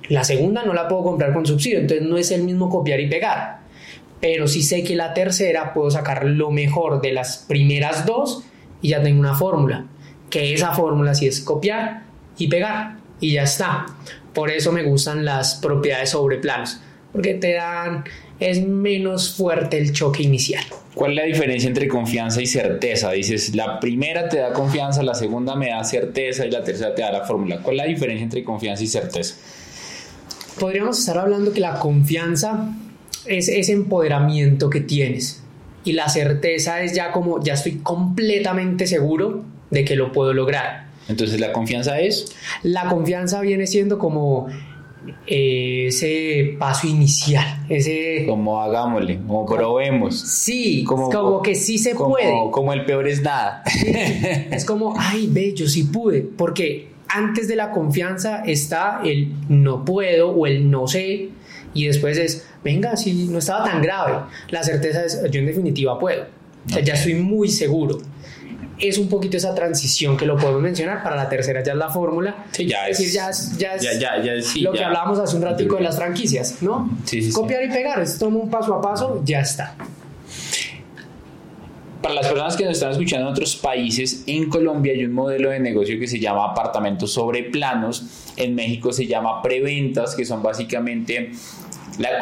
La 0.07 0.23
segunda 0.23 0.63
no 0.65 0.73
la 0.73 0.87
puedo 0.87 1.03
comprar 1.03 1.33
con 1.33 1.45
subsidio, 1.45 1.79
entonces 1.79 2.07
no 2.07 2.17
es 2.17 2.31
el 2.31 2.43
mismo 2.43 2.67
copiar 2.67 2.99
y 2.99 3.07
pegar. 3.07 3.59
Pero 4.21 4.47
sí 4.47 4.63
sé 4.63 4.83
que 4.83 4.95
la 4.95 5.13
tercera 5.13 5.73
puedo 5.73 5.89
sacar 5.91 6.25
lo 6.25 6.51
mejor 6.51 7.01
de 7.01 7.13
las 7.13 7.45
primeras 7.47 8.05
dos 8.05 8.43
y 8.81 8.89
ya 8.89 9.01
tengo 9.01 9.19
una 9.19 9.35
fórmula. 9.35 9.85
Que 10.29 10.53
esa 10.53 10.73
fórmula 10.73 11.15
sí 11.15 11.27
es 11.27 11.39
copiar 11.39 12.03
y 12.37 12.47
pegar 12.47 12.97
y 13.19 13.33
ya 13.33 13.43
está. 13.43 13.85
Por 14.33 14.51
eso 14.51 14.71
me 14.71 14.83
gustan 14.83 15.25
las 15.25 15.55
propiedades 15.55 16.11
sobre 16.11 16.37
planos, 16.37 16.79
porque 17.11 17.33
te 17.33 17.53
dan, 17.53 18.03
es 18.39 18.65
menos 18.65 19.35
fuerte 19.35 19.77
el 19.77 19.91
choque 19.91 20.23
inicial. 20.23 20.63
¿Cuál 20.93 21.11
es 21.11 21.17
la 21.17 21.23
diferencia 21.23 21.67
entre 21.67 21.87
confianza 21.87 22.41
y 22.41 22.45
certeza? 22.45 23.11
Dices, 23.11 23.55
la 23.55 23.79
primera 23.79 24.27
te 24.27 24.37
da 24.37 24.53
confianza, 24.53 25.01
la 25.01 25.15
segunda 25.15 25.55
me 25.55 25.69
da 25.69 25.83
certeza 25.83 26.45
y 26.45 26.51
la 26.51 26.63
tercera 26.63 26.93
te 26.93 27.01
da 27.01 27.11
la 27.11 27.25
fórmula. 27.25 27.61
¿Cuál 27.61 27.77
es 27.77 27.83
la 27.83 27.87
diferencia 27.87 28.23
entre 28.23 28.43
confianza 28.43 28.83
y 28.83 28.87
certeza? 28.87 29.35
Podríamos 30.59 30.99
estar 30.99 31.17
hablando 31.17 31.53
que 31.53 31.61
la 31.61 31.79
confianza 31.79 32.69
es 33.29 33.47
ese 33.47 33.73
empoderamiento 33.73 34.69
que 34.69 34.81
tienes 34.81 35.43
y 35.83 35.93
la 35.93 36.09
certeza 36.09 36.81
es 36.81 36.93
ya 36.93 37.11
como, 37.11 37.43
ya 37.43 37.53
estoy 37.53 37.77
completamente 37.77 38.87
seguro 38.87 39.43
de 39.69 39.85
que 39.85 39.95
lo 39.95 40.11
puedo 40.11 40.33
lograr. 40.33 40.87
Entonces, 41.07 41.39
¿la 41.39 41.51
confianza 41.51 41.99
es? 41.99 42.35
La 42.63 42.87
confianza 42.89 43.41
viene 43.41 43.65
siendo 43.65 43.97
como 43.97 44.47
ese 45.25 46.55
paso 46.59 46.87
inicial, 46.87 47.65
ese... 47.69 48.25
Como 48.27 48.61
hagámosle, 48.61 49.17
como 49.17 49.45
probemos. 49.45 50.19
Sí, 50.19 50.83
como, 50.83 51.09
como 51.09 51.41
que 51.41 51.55
sí 51.55 51.77
se 51.77 51.95
puede. 51.95 52.31
Como 52.51 52.73
el 52.73 52.85
peor 52.85 53.07
es 53.07 53.21
nada. 53.21 53.63
es 53.65 54.65
como, 54.65 54.93
ay, 54.99 55.27
ve, 55.31 55.53
yo 55.55 55.67
sí 55.67 55.85
pude, 55.85 56.21
porque 56.21 56.89
antes 57.07 57.47
de 57.47 57.55
la 57.55 57.71
confianza 57.71 58.43
está 58.45 59.01
el 59.03 59.33
no 59.49 59.83
puedo 59.83 60.29
o 60.29 60.45
el 60.45 60.69
no 60.69 60.87
sé, 60.87 61.29
y 61.73 61.87
después 61.87 62.17
es, 62.17 62.45
venga, 62.63 62.95
si 62.97 63.27
no 63.27 63.39
estaba 63.39 63.65
tan 63.65 63.81
grave. 63.81 64.19
La 64.49 64.63
certeza 64.63 65.05
es, 65.05 65.21
yo 65.29 65.39
en 65.39 65.45
definitiva 65.45 65.97
puedo. 65.99 66.25
O 66.67 66.69
sea, 66.69 66.83
ya 66.83 66.93
estoy 66.93 67.15
muy 67.15 67.49
seguro 67.49 67.99
es 68.79 68.97
un 68.97 69.09
poquito 69.09 69.37
esa 69.37 69.53
transición 69.53 70.15
que 70.15 70.25
lo 70.25 70.37
podemos 70.37 70.61
mencionar. 70.61 71.03
Para 71.03 71.15
la 71.15 71.29
tercera 71.29 71.63
ya 71.63 71.73
es 71.73 71.77
la 71.77 71.89
fórmula. 71.89 72.45
Sí, 72.51 72.67
ya 72.67 72.87
es. 72.87 72.97
decir, 72.97 73.13
ya 73.13 73.29
es, 73.29 73.57
ya 73.57 73.73
es 74.33 74.55
lo 74.61 74.71
que 74.71 74.83
hablábamos 74.83 75.19
hace 75.19 75.35
un 75.35 75.43
ratico 75.43 75.75
de 75.75 75.83
las 75.83 75.97
franquicias, 75.97 76.61
¿no? 76.61 76.89
Sí, 77.05 77.21
sí, 77.21 77.31
Copiar 77.31 77.63
y 77.63 77.69
pegar, 77.69 78.01
es 78.01 78.17
toma 78.17 78.37
un 78.37 78.49
paso 78.49 78.73
a 78.73 78.81
paso, 78.81 79.21
ya 79.25 79.41
está. 79.41 79.75
Para 82.01 82.15
las 82.15 82.27
personas 82.27 82.55
que 82.55 82.63
nos 82.63 82.73
están 82.73 82.91
escuchando 82.91 83.27
en 83.27 83.33
otros 83.33 83.57
países, 83.57 84.23
en 84.25 84.49
Colombia 84.49 84.93
hay 84.93 85.03
un 85.03 85.11
modelo 85.11 85.49
de 85.49 85.59
negocio 85.59 85.99
que 85.99 86.07
se 86.07 86.17
llama 86.17 86.51
apartamentos 86.51 87.11
sobre 87.11 87.43
planos. 87.43 88.28
En 88.39 88.55
México 88.55 88.91
se 88.91 89.05
llama 89.05 89.41
preventas, 89.43 90.15
que 90.15 90.25
son 90.25 90.41
básicamente. 90.41 91.31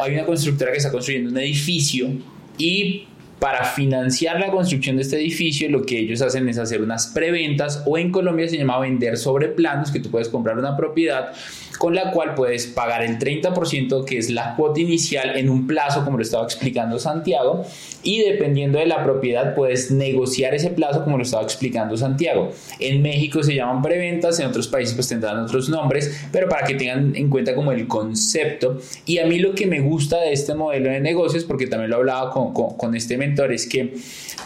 hay 0.02 0.12
una 0.12 0.26
constructora 0.26 0.72
que 0.72 0.78
está 0.78 0.90
construyendo 0.90 1.30
un 1.30 1.38
edificio 1.38 2.10
y 2.58 3.06
para 3.38 3.64
financiar 3.64 4.40
la 4.40 4.50
construcción 4.50 4.96
de 4.96 5.02
este 5.02 5.16
edificio, 5.16 5.68
lo 5.68 5.82
que 5.82 5.98
ellos 5.98 6.22
hacen 6.22 6.48
es 6.48 6.58
hacer 6.58 6.82
unas 6.82 7.08
preventas 7.08 7.82
o 7.86 7.96
en 7.96 8.10
Colombia 8.10 8.48
se 8.48 8.58
llama 8.58 8.78
vender 8.80 9.16
sobre 9.16 9.48
planos, 9.48 9.90
que 9.90 10.00
tú 10.00 10.10
puedes 10.10 10.28
comprar 10.28 10.58
una 10.58 10.76
propiedad 10.76 11.32
con 11.78 11.94
la 11.94 12.10
cual 12.10 12.34
puedes 12.34 12.66
pagar 12.66 13.02
el 13.02 13.18
30% 13.18 14.04
que 14.04 14.18
es 14.18 14.30
la 14.30 14.56
cuota 14.56 14.80
inicial 14.80 15.36
en 15.36 15.48
un 15.48 15.66
plazo, 15.66 16.04
como 16.04 16.16
lo 16.16 16.22
estaba 16.22 16.44
explicando 16.44 16.98
Santiago, 16.98 17.64
y 18.02 18.22
dependiendo 18.22 18.78
de 18.78 18.86
la 18.86 19.02
propiedad 19.04 19.54
puedes 19.54 19.90
negociar 19.90 20.54
ese 20.54 20.70
plazo, 20.70 21.04
como 21.04 21.16
lo 21.16 21.22
estaba 21.22 21.44
explicando 21.44 21.96
Santiago. 21.96 22.52
En 22.80 23.00
México 23.02 23.42
se 23.42 23.54
llaman 23.54 23.80
preventas, 23.82 24.40
en 24.40 24.46
otros 24.46 24.68
países 24.68 24.94
pues 24.94 25.08
tendrán 25.08 25.38
otros 25.38 25.68
nombres, 25.68 26.26
pero 26.32 26.48
para 26.48 26.66
que 26.66 26.74
tengan 26.74 27.14
en 27.14 27.30
cuenta 27.30 27.54
como 27.54 27.72
el 27.72 27.86
concepto. 27.86 28.78
Y 29.06 29.18
a 29.18 29.26
mí 29.26 29.38
lo 29.38 29.54
que 29.54 29.66
me 29.66 29.80
gusta 29.80 30.20
de 30.20 30.32
este 30.32 30.54
modelo 30.54 30.90
de 30.90 31.00
negocios, 31.00 31.44
porque 31.44 31.66
también 31.66 31.90
lo 31.90 31.96
hablaba 31.96 32.30
con, 32.30 32.52
con, 32.52 32.76
con 32.76 32.96
este 32.96 33.16
mentor, 33.16 33.27
es 33.50 33.66
que 33.66 33.94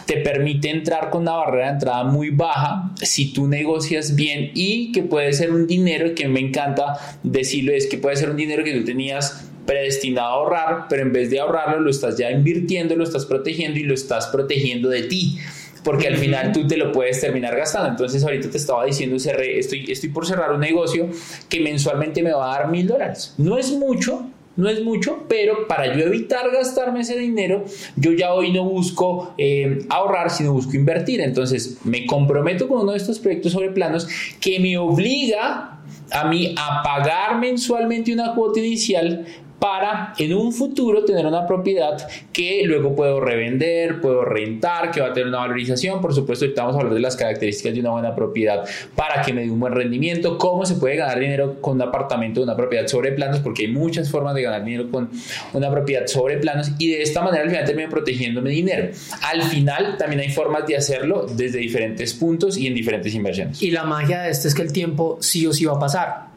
te 0.05 0.17
permite 0.17 0.69
entrar 0.69 1.09
con 1.09 1.23
una 1.23 1.33
barrera 1.33 1.67
de 1.67 1.73
entrada 1.73 2.03
muy 2.03 2.29
baja 2.29 2.91
si 3.01 3.33
tú 3.33 3.47
negocias 3.47 4.15
bien 4.15 4.51
y 4.53 4.91
que 4.91 5.03
puede 5.03 5.33
ser 5.33 5.51
un 5.51 5.67
dinero 5.67 6.13
que 6.15 6.27
me 6.27 6.39
encanta 6.39 6.97
decirlo 7.23 7.73
es 7.73 7.87
que 7.87 7.97
puede 7.97 8.15
ser 8.15 8.29
un 8.29 8.37
dinero 8.37 8.63
que 8.63 8.73
tú 8.73 8.83
tenías 8.83 9.49
predestinado 9.65 10.27
a 10.27 10.31
ahorrar, 10.33 10.85
pero 10.89 11.03
en 11.03 11.13
vez 11.13 11.29
de 11.29 11.39
ahorrarlo 11.39 11.79
lo 11.79 11.89
estás 11.89 12.17
ya 12.17 12.29
invirtiendo, 12.31 12.95
lo 12.95 13.03
estás 13.03 13.25
protegiendo 13.25 13.79
y 13.79 13.83
lo 13.83 13.93
estás 13.93 14.27
protegiendo 14.27 14.89
de 14.89 15.03
ti 15.03 15.37
porque 15.83 16.07
al 16.07 16.17
final 16.17 16.51
tú 16.51 16.65
te 16.65 16.77
lo 16.77 16.91
puedes 16.91 17.19
terminar 17.19 17.55
gastando. 17.55 17.89
Entonces 17.89 18.23
ahorita 18.23 18.49
te 18.49 18.57
estaba 18.57 18.85
diciendo, 18.85 19.19
cerré, 19.19 19.59
estoy, 19.59 19.85
estoy 19.89 20.09
por 20.09 20.25
cerrar 20.25 20.51
un 20.53 20.61
negocio 20.61 21.09
que 21.49 21.59
mensualmente 21.59 22.23
me 22.23 22.31
va 22.31 22.53
a 22.53 22.59
dar 22.59 22.71
mil 22.71 22.87
dólares. 22.87 23.33
No 23.37 23.57
es 23.57 23.71
mucho, 23.71 24.29
no 24.55 24.69
es 24.69 24.83
mucho, 24.83 25.25
pero 25.27 25.67
para 25.67 25.95
yo 25.95 26.05
evitar 26.05 26.51
gastarme 26.51 27.01
ese 27.01 27.17
dinero, 27.17 27.65
yo 27.95 28.11
ya 28.11 28.33
hoy 28.33 28.51
no 28.51 28.63
busco 28.63 29.33
eh, 29.37 29.85
ahorrar, 29.89 30.29
sino 30.29 30.53
busco 30.53 30.75
invertir. 30.75 31.21
Entonces 31.21 31.79
me 31.83 32.05
comprometo 32.05 32.67
con 32.67 32.81
uno 32.81 32.91
de 32.91 32.97
estos 32.97 33.19
proyectos 33.19 33.51
sobre 33.51 33.71
planos 33.71 34.07
que 34.39 34.59
me 34.59 34.77
obliga 34.77 35.79
a 36.11 36.27
mí 36.27 36.53
a 36.57 36.83
pagar 36.83 37.39
mensualmente 37.39 38.13
una 38.13 38.35
cuota 38.35 38.59
inicial, 38.59 39.25
para 39.59 40.13
en 40.17 40.33
un 40.33 40.51
futuro 40.51 41.05
tener 41.05 41.25
una 41.25 41.47
propiedad 41.47 42.05
que 42.33 42.63
luego 42.65 42.95
puedo 42.95 43.19
revender, 43.21 44.01
puedo 44.01 44.25
rentar, 44.25 44.91
que 44.91 44.99
va 44.99 45.07
a 45.07 45.13
tener 45.13 45.29
una 45.29 45.39
valorización. 45.39 46.01
Por 46.01 46.13
supuesto, 46.13 46.45
ahorita 46.45 46.61
vamos 46.63 46.75
a 46.75 46.79
hablar 46.79 46.93
de 46.93 46.99
las 46.99 47.15
características 47.15 47.73
de 47.73 47.79
una 47.79 47.91
buena 47.91 48.15
propiedad 48.15 48.65
para 48.95 49.21
que 49.21 49.31
me 49.31 49.41
dé 49.41 49.51
un 49.51 49.59
buen 49.59 49.73
rendimiento, 49.73 50.37
cómo 50.37 50.65
se 50.65 50.75
puede 50.75 50.97
ganar 50.97 51.19
dinero 51.19 51.61
con 51.61 51.75
un 51.75 51.81
apartamento, 51.83 52.41
una 52.41 52.55
propiedad 52.55 52.87
sobre 52.87 53.13
planos, 53.13 53.39
porque 53.39 53.63
hay 53.63 53.71
muchas 53.71 54.11
formas 54.11 54.35
de 54.35 54.41
ganar 54.41 54.63
dinero 54.65 54.89
con 54.91 55.09
una 55.53 55.71
propiedad 55.71 56.07
sobre 56.07 56.37
planos 56.37 56.71
y 56.77 56.91
de 56.91 57.01
esta 57.01 57.21
manera 57.21 57.43
al 57.43 57.49
final 57.49 57.65
termino 57.65 57.89
protegiéndome 57.89 58.49
dinero. 58.49 58.89
Al 59.21 59.43
final 59.43 59.97
también 59.97 60.21
hay 60.21 60.29
formas 60.29 60.67
de 60.67 60.75
hacerlo 60.75 61.25
desde 61.25 61.59
diferentes 61.59 62.13
puntos 62.13 62.57
y 62.57 62.67
en 62.67 62.75
diferentes 62.75 63.13
inversiones. 63.13 63.61
Y 63.61 63.71
la 63.71 63.83
magia 63.83 64.23
de 64.23 64.31
esto 64.31 64.47
es 64.47 64.55
que 64.55 64.61
el 64.61 64.73
tiempo 64.73 65.17
sí 65.21 65.45
o 65.47 65.53
sí 65.53 65.65
va 65.65 65.73
a 65.73 65.79
pasar. 65.79 66.27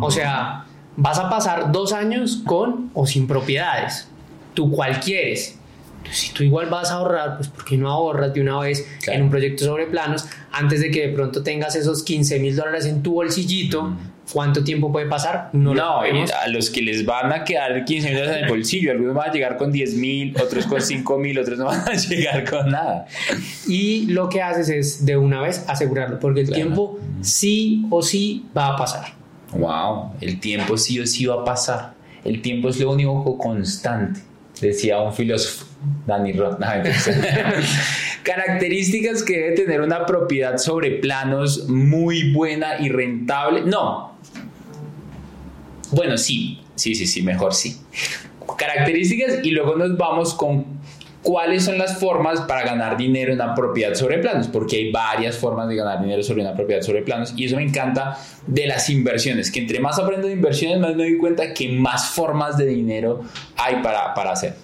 O 0.00 0.10
sea, 0.10 0.66
vas 0.96 1.18
a 1.18 1.30
pasar 1.30 1.72
dos 1.72 1.92
años 1.92 2.42
con 2.44 2.90
o 2.94 3.06
sin 3.06 3.26
propiedades. 3.26 4.08
Tú 4.54 4.70
cual 4.70 5.00
quieres. 5.00 5.58
Si 6.10 6.32
tú 6.32 6.42
igual 6.42 6.68
vas 6.68 6.90
a 6.90 6.94
ahorrar, 6.94 7.36
pues 7.36 7.48
¿por 7.48 7.64
qué 7.64 7.76
no 7.76 7.88
ahorras 7.88 8.34
de 8.34 8.40
una 8.40 8.58
vez 8.58 8.86
en 9.06 9.22
un 9.22 9.30
proyecto 9.30 9.64
sobre 9.64 9.86
planos 9.86 10.26
antes 10.50 10.80
de 10.80 10.90
que 10.90 11.08
de 11.08 11.14
pronto 11.14 11.42
tengas 11.42 11.76
esos 11.76 12.02
15 12.02 12.38
mil 12.40 12.56
dólares 12.56 12.86
en 12.86 13.02
tu 13.02 13.14
bolsillito? 13.14 13.96
¿Cuánto 14.30 14.64
tiempo 14.64 14.90
puede 14.90 15.06
pasar? 15.06 15.50
No, 15.52 15.74
no 15.74 16.00
a 16.00 16.48
los 16.48 16.70
que 16.70 16.80
les 16.82 17.04
van 17.04 17.32
a 17.32 17.44
quedar 17.44 17.84
15 17.84 18.08
mil 18.08 18.18
dólares 18.18 18.38
en 18.38 18.44
el 18.44 18.50
bolsillo, 18.50 18.90
algunos 18.90 19.14
van 19.14 19.30
a 19.30 19.32
llegar 19.32 19.56
con 19.56 19.72
10 19.72 19.94
mil, 19.94 20.36
otros 20.40 20.66
con 20.66 20.80
5 20.80 21.18
mil, 21.18 21.38
otros 21.38 21.58
no 21.58 21.66
van 21.66 21.88
a 21.88 21.94
llegar 22.08 22.48
con 22.48 22.70
nada. 22.70 23.06
Y 23.66 24.06
lo 24.06 24.28
que 24.28 24.42
haces 24.42 24.68
es 24.68 25.06
de 25.06 25.16
una 25.16 25.40
vez 25.40 25.64
asegurarlo, 25.68 26.18
porque 26.18 26.42
el 26.42 26.50
tiempo 26.50 26.98
sí 27.20 27.86
o 27.90 28.02
sí 28.02 28.46
va 28.56 28.68
a 28.68 28.76
pasar. 28.76 29.21
Wow, 29.52 30.12
el 30.20 30.40
tiempo 30.40 30.76
sí 30.76 30.98
o 31.00 31.06
sí 31.06 31.26
va 31.26 31.42
a 31.42 31.44
pasar. 31.44 31.94
El 32.24 32.40
tiempo 32.40 32.68
es 32.68 32.78
lo 32.78 32.92
único 32.92 33.36
constante, 33.36 34.20
decía 34.60 35.00
un 35.00 35.12
filósofo, 35.12 35.66
Danny 36.06 36.32
Roth. 36.32 36.58
Características 38.22 39.22
que 39.22 39.38
debe 39.38 39.56
tener 39.56 39.80
una 39.80 40.06
propiedad 40.06 40.56
sobre 40.58 40.92
planos 40.92 41.68
muy 41.68 42.32
buena 42.32 42.78
y 42.78 42.88
rentable. 42.88 43.62
No. 43.64 44.12
Bueno, 45.90 46.16
sí, 46.16 46.60
sí, 46.76 46.94
sí, 46.94 47.06
sí, 47.06 47.22
mejor 47.22 47.52
sí. 47.52 47.76
Características 48.56 49.40
y 49.42 49.50
luego 49.50 49.76
nos 49.76 49.96
vamos 49.96 50.34
con 50.34 50.64
cuáles 51.22 51.64
son 51.64 51.78
las 51.78 51.98
formas 51.98 52.40
para 52.42 52.64
ganar 52.64 52.96
dinero 52.96 53.32
en 53.32 53.40
una 53.40 53.54
propiedad 53.54 53.94
sobre 53.94 54.18
planos, 54.18 54.48
porque 54.48 54.76
hay 54.76 54.92
varias 54.92 55.36
formas 55.36 55.68
de 55.68 55.76
ganar 55.76 56.00
dinero 56.00 56.22
sobre 56.22 56.42
una 56.42 56.54
propiedad 56.54 56.82
sobre 56.82 57.02
planos 57.02 57.32
y 57.36 57.44
eso 57.44 57.56
me 57.56 57.62
encanta 57.62 58.18
de 58.46 58.66
las 58.66 58.90
inversiones, 58.90 59.50
que 59.50 59.60
entre 59.60 59.80
más 59.80 59.98
aprendo 59.98 60.26
de 60.26 60.34
inversiones, 60.34 60.80
más 60.80 60.96
me 60.96 61.04
doy 61.04 61.16
cuenta 61.18 61.54
que 61.54 61.68
más 61.68 62.10
formas 62.10 62.58
de 62.58 62.66
dinero 62.66 63.22
hay 63.56 63.76
para, 63.82 64.14
para 64.14 64.32
hacer. 64.32 64.54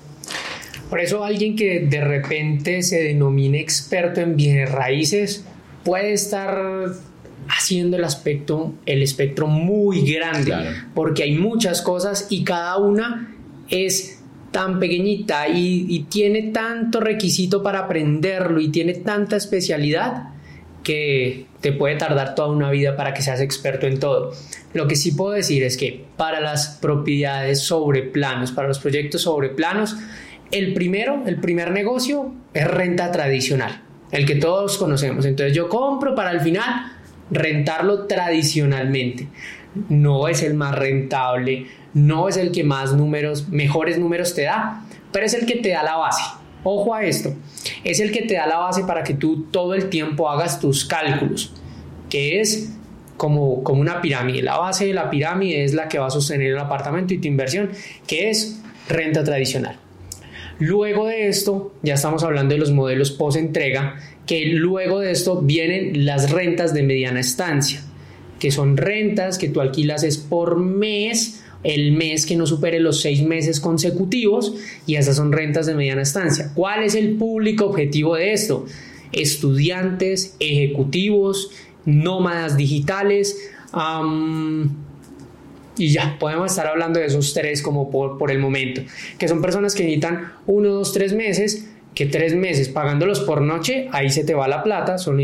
Por 0.91 1.01
eso 1.01 1.23
alguien 1.23 1.55
que 1.55 1.81
de 1.81 2.01
repente 2.01 2.83
se 2.83 3.03
denomine 3.03 3.61
experto 3.61 4.21
en 4.21 4.37
bienes 4.37 4.73
raíces 4.73 5.45
puede 5.85 6.13
estar 6.13 6.87
haciendo 7.49 7.97
el 7.97 8.05
aspecto, 8.05 8.75
el 8.87 9.03
espectro 9.03 9.47
muy 9.47 10.13
grande, 10.13 10.55
porque 10.95 11.23
hay 11.23 11.35
muchas 11.35 11.83
cosas 11.83 12.27
y 12.31 12.45
cada 12.45 12.79
una 12.79 13.35
es 13.69 14.18
tan 14.51 14.81
pequeñita 14.81 15.49
y, 15.49 16.07
tiene 16.09 16.51
tanto 16.53 17.01
requisito 17.01 17.63
para 17.63 17.81
aprenderlo 17.81 18.61
y 18.61 18.69
tiene 18.69 18.95
tanta 18.95 19.37
especialidad 19.37 20.31
que 20.83 21.47
te 21.61 21.73
puede 21.73 21.97
tardar 21.97 22.35
toda 22.35 22.49
una 22.49 22.71
vida 22.71 22.97
para 22.97 23.13
que 23.13 23.21
seas 23.21 23.41
experto 23.41 23.87
en 23.87 24.01
todo. 24.01 24.33
Lo 24.73 24.89
que 24.89 24.97
sí 24.97 25.13
puedo 25.13 25.33
decir 25.33 25.63
es 25.63 25.77
que 25.77 26.05
para 26.17 26.41
las 26.41 26.79
propiedades 26.81 27.61
sobre 27.61 28.03
planos, 28.03 28.53
para 28.53 28.69
los 28.69 28.79
proyectos 28.79 29.23
sobre 29.23 29.51
planos, 29.51 29.97
el 30.51 30.73
primero, 30.73 31.25
el 31.27 31.37
primer 31.37 31.73
negocio 31.73 32.35
es 32.55 32.67
renta 32.67 33.13
tradicional, 33.13 33.83
el 34.13 34.25
que 34.25 34.37
todos 34.37 34.79
conocemos. 34.79 35.27
Entonces 35.27 35.55
yo 35.55 35.69
compro 35.69 36.15
para 36.15 36.31
al 36.31 36.41
final 36.41 36.93
rentarlo 37.31 38.07
tradicionalmente. 38.07 39.29
No 39.89 40.29
es 40.29 40.43
el 40.43 40.55
más 40.55 40.75
rentable, 40.75 41.67
no 41.95 42.29
es 42.29 42.37
el 42.37 42.53
que 42.53 42.65
más 42.65 42.95
números, 42.95 43.49
mejores 43.49 43.99
números 43.99 44.35
te 44.35 44.43
da, 44.43 44.85
pero 45.13 45.27
es 45.27 45.35
el 45.35 45.47
que 45.47 45.57
te 45.57 45.71
da 45.71 45.83
la 45.83 45.97
base. 45.97 46.23
Ojo 46.65 46.95
a 46.95 47.05
esto, 47.05 47.35
es 47.85 48.01
el 48.01 48.11
que 48.11 48.23
te 48.23 48.35
da 48.35 48.47
la 48.47 48.59
base 48.59 48.85
para 48.85 49.05
que 49.05 49.15
tú 49.15 49.45
todo 49.51 49.75
el 49.75 49.89
tiempo 49.89 50.29
hagas 50.29 50.61
tus 50.61 50.85
cálculos, 50.85 51.53
que 52.11 52.41
es 52.41 52.75
como, 53.17 53.63
como 53.63 53.81
una 53.81 54.01
pirámide. 54.01 54.43
La 54.43 54.59
base 54.59 54.87
de 54.87 54.95
la 54.95 55.09
pirámide 55.11 55.65
es 55.65 55.75
la 55.75 55.89
que 55.89 55.99
va 55.99 56.07
a 56.07 56.11
sostener 56.11 56.53
el 56.53 56.59
apartamento 56.59 57.15
y 57.15 57.19
tu 57.19 57.29
inversión, 57.29 57.71
que 58.07 58.31
es 58.31 58.61
renta 58.89 59.23
tradicional. 59.25 59.79
Luego 60.59 61.07
de 61.07 61.29
esto, 61.29 61.73
ya 61.83 61.95
estamos 61.95 62.25
hablando 62.25 62.55
de 62.55 62.61
los 62.61 62.73
modelos 62.73 63.13
post-entrega, 63.13 63.97
que 64.27 64.47
luego 64.47 64.99
de 64.99 65.13
esto 65.13 65.41
vienen 65.41 66.05
las 66.05 66.31
rentas 66.31 66.75
de 66.75 66.83
mediana 66.83 67.21
estancia, 67.21 67.81
que 68.39 68.51
son 68.51 68.77
rentas 68.77 69.39
que 69.39 69.49
tú 69.49 69.61
alquilas 69.61 70.03
es 70.05 70.17
por 70.17 70.57
mes 70.59 71.43
el 71.65 71.93
mes 71.93 72.25
que 72.25 72.37
no 72.37 72.47
supere 72.47 72.81
los 72.81 73.01
seis 73.01 73.23
meses 73.23 73.61
consecutivos 73.61 74.55
y 74.87 74.97
esas 74.97 75.17
son 75.17 75.33
rentas 75.33 75.67
de 75.67 75.75
mediana 75.75 76.03
estancia. 76.03 76.53
¿Cuál 76.55 76.85
es 76.85 76.95
el 76.95 77.17
público 77.17 77.67
objetivo 77.67 78.15
de 78.15 78.33
esto? 78.33 78.67
Estudiantes, 79.13 80.37
ejecutivos, 80.39 81.51
nómadas 81.85 82.57
digitales. 82.57 83.37
y 85.77 85.89
ya, 85.89 86.17
podemos 86.19 86.51
estar 86.51 86.67
hablando 86.67 87.01
de 87.01 87.07
esos 87.07 87.35
tres 87.35 87.63
como 87.63 87.91
por, 87.91 88.19
por 88.19 88.31
el 88.31 88.39
momento, 88.39 88.83
que 89.19 89.29
son 89.29 89.43
personas 89.43 89.75
que 89.75 89.85
necesitan 89.85 90.33
uno, 90.47 90.71
dos, 90.71 90.93
tres 90.93 91.13
meses 91.13 91.67
que 91.99 92.07
tres 92.07 92.37
meses 92.37 92.69
pagándolos 92.69 93.19
por 93.19 93.43
noche, 93.43 93.89
ahí 93.91 94.09
se 94.09 94.23
te 94.23 94.33
va 94.33 94.47
la 94.47 94.63
plata, 94.63 94.99
son 94.99 95.17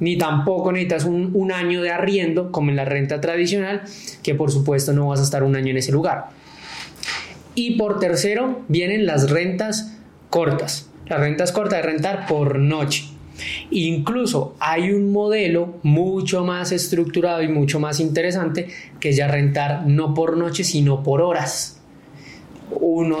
ni 0.00 0.18
tampoco 0.18 0.72
necesitas 0.72 1.04
un, 1.04 1.30
un, 1.34 1.52
año 1.52 1.82
de 1.82 1.92
arriendo 1.92 2.50
como 2.50 2.70
en 2.70 2.76
la 2.76 2.84
renta 2.84 3.20
tradicional, 3.20 3.82
que 4.24 4.34
por 4.34 4.50
supuesto 4.50 4.92
no 4.92 5.06
vas 5.06 5.20
a 5.20 5.22
estar 5.22 5.44
un 5.44 5.54
año 5.54 5.70
en 5.70 5.76
ese 5.76 5.92
lugar. 5.92 6.30
Y 7.54 7.76
por 7.78 8.00
tercero 8.00 8.62
vienen 8.66 9.06
las 9.06 9.30
rentas 9.30 9.98
cortas, 10.28 10.90
las 11.06 11.20
rentas 11.20 11.52
cortas 11.52 11.78
de 11.78 11.82
rentar 11.92 12.26
por 12.26 12.58
noche. 12.58 13.04
Incluso 13.70 14.56
hay 14.58 14.90
un 14.90 15.12
modelo 15.12 15.78
mucho 15.84 16.44
más 16.44 16.72
estructurado 16.72 17.40
y 17.42 17.48
mucho 17.48 17.78
más 17.78 18.00
interesante 18.00 18.66
que 18.98 19.10
es 19.10 19.16
ya 19.16 19.28
rentar 19.28 19.86
no 19.86 20.12
por 20.12 20.36
noche, 20.36 20.64
sino 20.64 21.04
por 21.04 21.22
horas. 21.22 21.75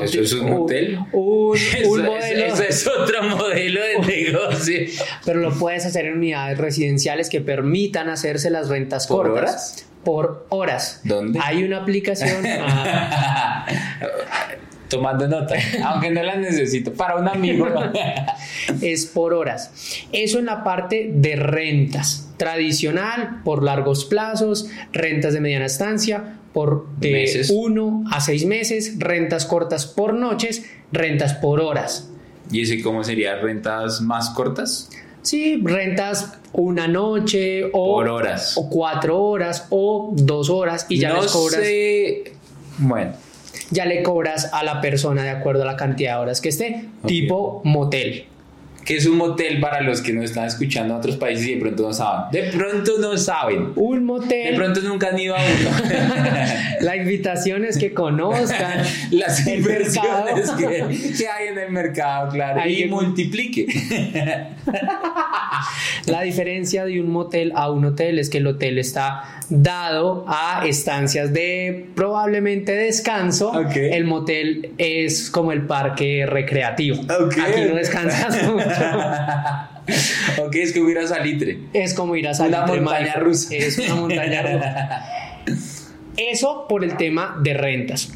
¿Eso 0.02 0.20
es 0.20 0.32
un 0.34 0.52
hotel? 0.52 0.98
Un, 1.12 1.58
modelo. 1.86 2.16
Eso, 2.16 2.62
es 2.62 2.86
otro 2.86 3.22
modelo 3.22 3.80
de 3.80 3.98
negocio. 3.98 4.80
Pero 5.24 5.40
lo 5.40 5.52
puedes 5.52 5.86
hacer 5.86 6.06
en 6.06 6.14
unidades 6.14 6.58
residenciales 6.58 7.28
que 7.28 7.40
permitan 7.40 8.08
hacerse 8.08 8.50
las 8.50 8.68
rentas 8.68 9.06
¿Por 9.06 9.30
horas? 9.30 9.86
Por 10.04 10.46
horas. 10.50 11.00
¿Dónde? 11.04 11.40
Hay 11.42 11.64
una 11.64 11.78
aplicación. 11.78 12.44
Tomando 14.88 15.26
nota, 15.26 15.56
aunque 15.84 16.10
no 16.10 16.22
la 16.22 16.36
necesito 16.36 16.92
para 16.92 17.16
un 17.16 17.28
amigo. 17.28 17.66
es 18.82 19.06
por 19.06 19.34
horas. 19.34 20.04
Eso 20.12 20.38
en 20.38 20.46
la 20.46 20.62
parte 20.64 21.10
de 21.12 21.36
rentas. 21.36 22.28
Tradicional, 22.36 23.40
por 23.44 23.62
largos 23.62 24.04
plazos, 24.04 24.68
rentas 24.92 25.32
de 25.32 25.40
mediana 25.40 25.66
estancia, 25.66 26.36
por 26.52 26.88
de 26.98 27.46
1 27.50 28.04
a 28.10 28.20
6 28.20 28.46
meses, 28.46 28.94
rentas 28.98 29.46
cortas 29.46 29.86
por 29.86 30.14
noches, 30.14 30.66
rentas 30.92 31.34
por 31.34 31.60
horas. 31.60 32.10
¿Y 32.50 32.62
ese 32.62 32.82
cómo 32.82 33.04
sería? 33.04 33.36
¿Rentas 33.36 34.00
más 34.00 34.30
cortas? 34.30 34.90
Sí, 35.22 35.60
rentas 35.64 36.38
una 36.52 36.86
noche 36.86 37.64
o, 37.72 37.96
por 37.96 38.08
horas. 38.08 38.56
o 38.56 38.70
cuatro 38.70 39.20
horas 39.20 39.66
o 39.70 40.12
dos 40.14 40.50
horas 40.50 40.86
y 40.88 40.98
ya 40.98 41.14
les 41.14 41.32
cobras. 41.32 41.60
Bueno. 42.78 43.25
Ya 43.70 43.84
le 43.84 44.02
cobras 44.02 44.52
a 44.52 44.62
la 44.62 44.80
persona 44.80 45.22
de 45.22 45.30
acuerdo 45.30 45.62
a 45.62 45.66
la 45.66 45.76
cantidad 45.76 46.16
de 46.16 46.22
horas 46.22 46.40
que 46.40 46.50
esté, 46.50 46.84
tipo 47.04 47.60
motel 47.64 48.26
que 48.86 48.96
es 48.96 49.04
un 49.04 49.16
motel 49.16 49.58
para 49.58 49.80
los 49.80 50.00
que 50.00 50.12
no 50.12 50.22
están 50.22 50.46
escuchando 50.46 50.94
en 50.94 51.00
otros 51.00 51.16
países 51.16 51.48
y 51.48 51.54
de 51.54 51.60
pronto 51.60 51.82
no 51.82 51.92
saben. 51.92 52.30
De 52.30 52.50
pronto 52.56 52.92
no 53.00 53.18
saben. 53.18 53.72
Un 53.74 54.04
motel. 54.04 54.52
De 54.52 54.56
pronto 54.56 54.80
nunca 54.82 55.08
han 55.08 55.18
ido 55.18 55.34
a 55.34 55.40
uno. 55.40 55.70
La 56.80 56.96
invitación 56.96 57.64
es 57.64 57.78
que 57.78 57.92
conozcan 57.92 58.84
las 59.10 59.44
inversiones 59.46 60.50
que, 60.58 61.26
hay 61.26 61.48
en 61.48 61.58
el 61.58 61.72
mercado, 61.72 62.30
claro. 62.30 62.68
y 62.68 62.84
multiplique. 62.84 63.66
La 66.06 66.22
diferencia 66.22 66.84
de 66.84 67.00
un 67.00 67.10
motel 67.10 67.52
a 67.56 67.70
un 67.70 67.84
hotel 67.86 68.20
es 68.20 68.30
que 68.30 68.38
el 68.38 68.46
hotel 68.46 68.78
está 68.78 69.42
dado 69.48 70.24
a 70.28 70.62
estancias 70.66 71.32
de 71.32 71.86
probablemente 71.94 72.72
descanso. 72.72 73.52
El 73.74 74.04
motel 74.04 74.74
es 74.78 75.30
como 75.30 75.50
el 75.50 75.66
parque 75.66 76.26
recreativo. 76.26 77.02
Aquí 77.08 77.62
no 77.68 77.74
descansas 77.74 78.42
mucho. 78.44 78.75
ok, 80.38 80.54
es 80.54 80.72
como 80.72 80.90
ir 80.90 80.98
a 80.98 81.06
Salitre. 81.06 81.58
Es 81.72 81.94
como 81.94 82.16
ir 82.16 82.28
a 82.28 82.34
Salitre. 82.34 82.62
Una 82.62 82.80
montaña 82.80 83.14
rusa. 83.14 83.54
Es 83.54 83.78
una 83.78 83.94
montaña 83.94 84.42
rusa. 84.42 85.04
Eso 86.16 86.66
por 86.68 86.82
el 86.84 86.96
tema 86.96 87.38
de 87.42 87.54
rentas. 87.54 88.12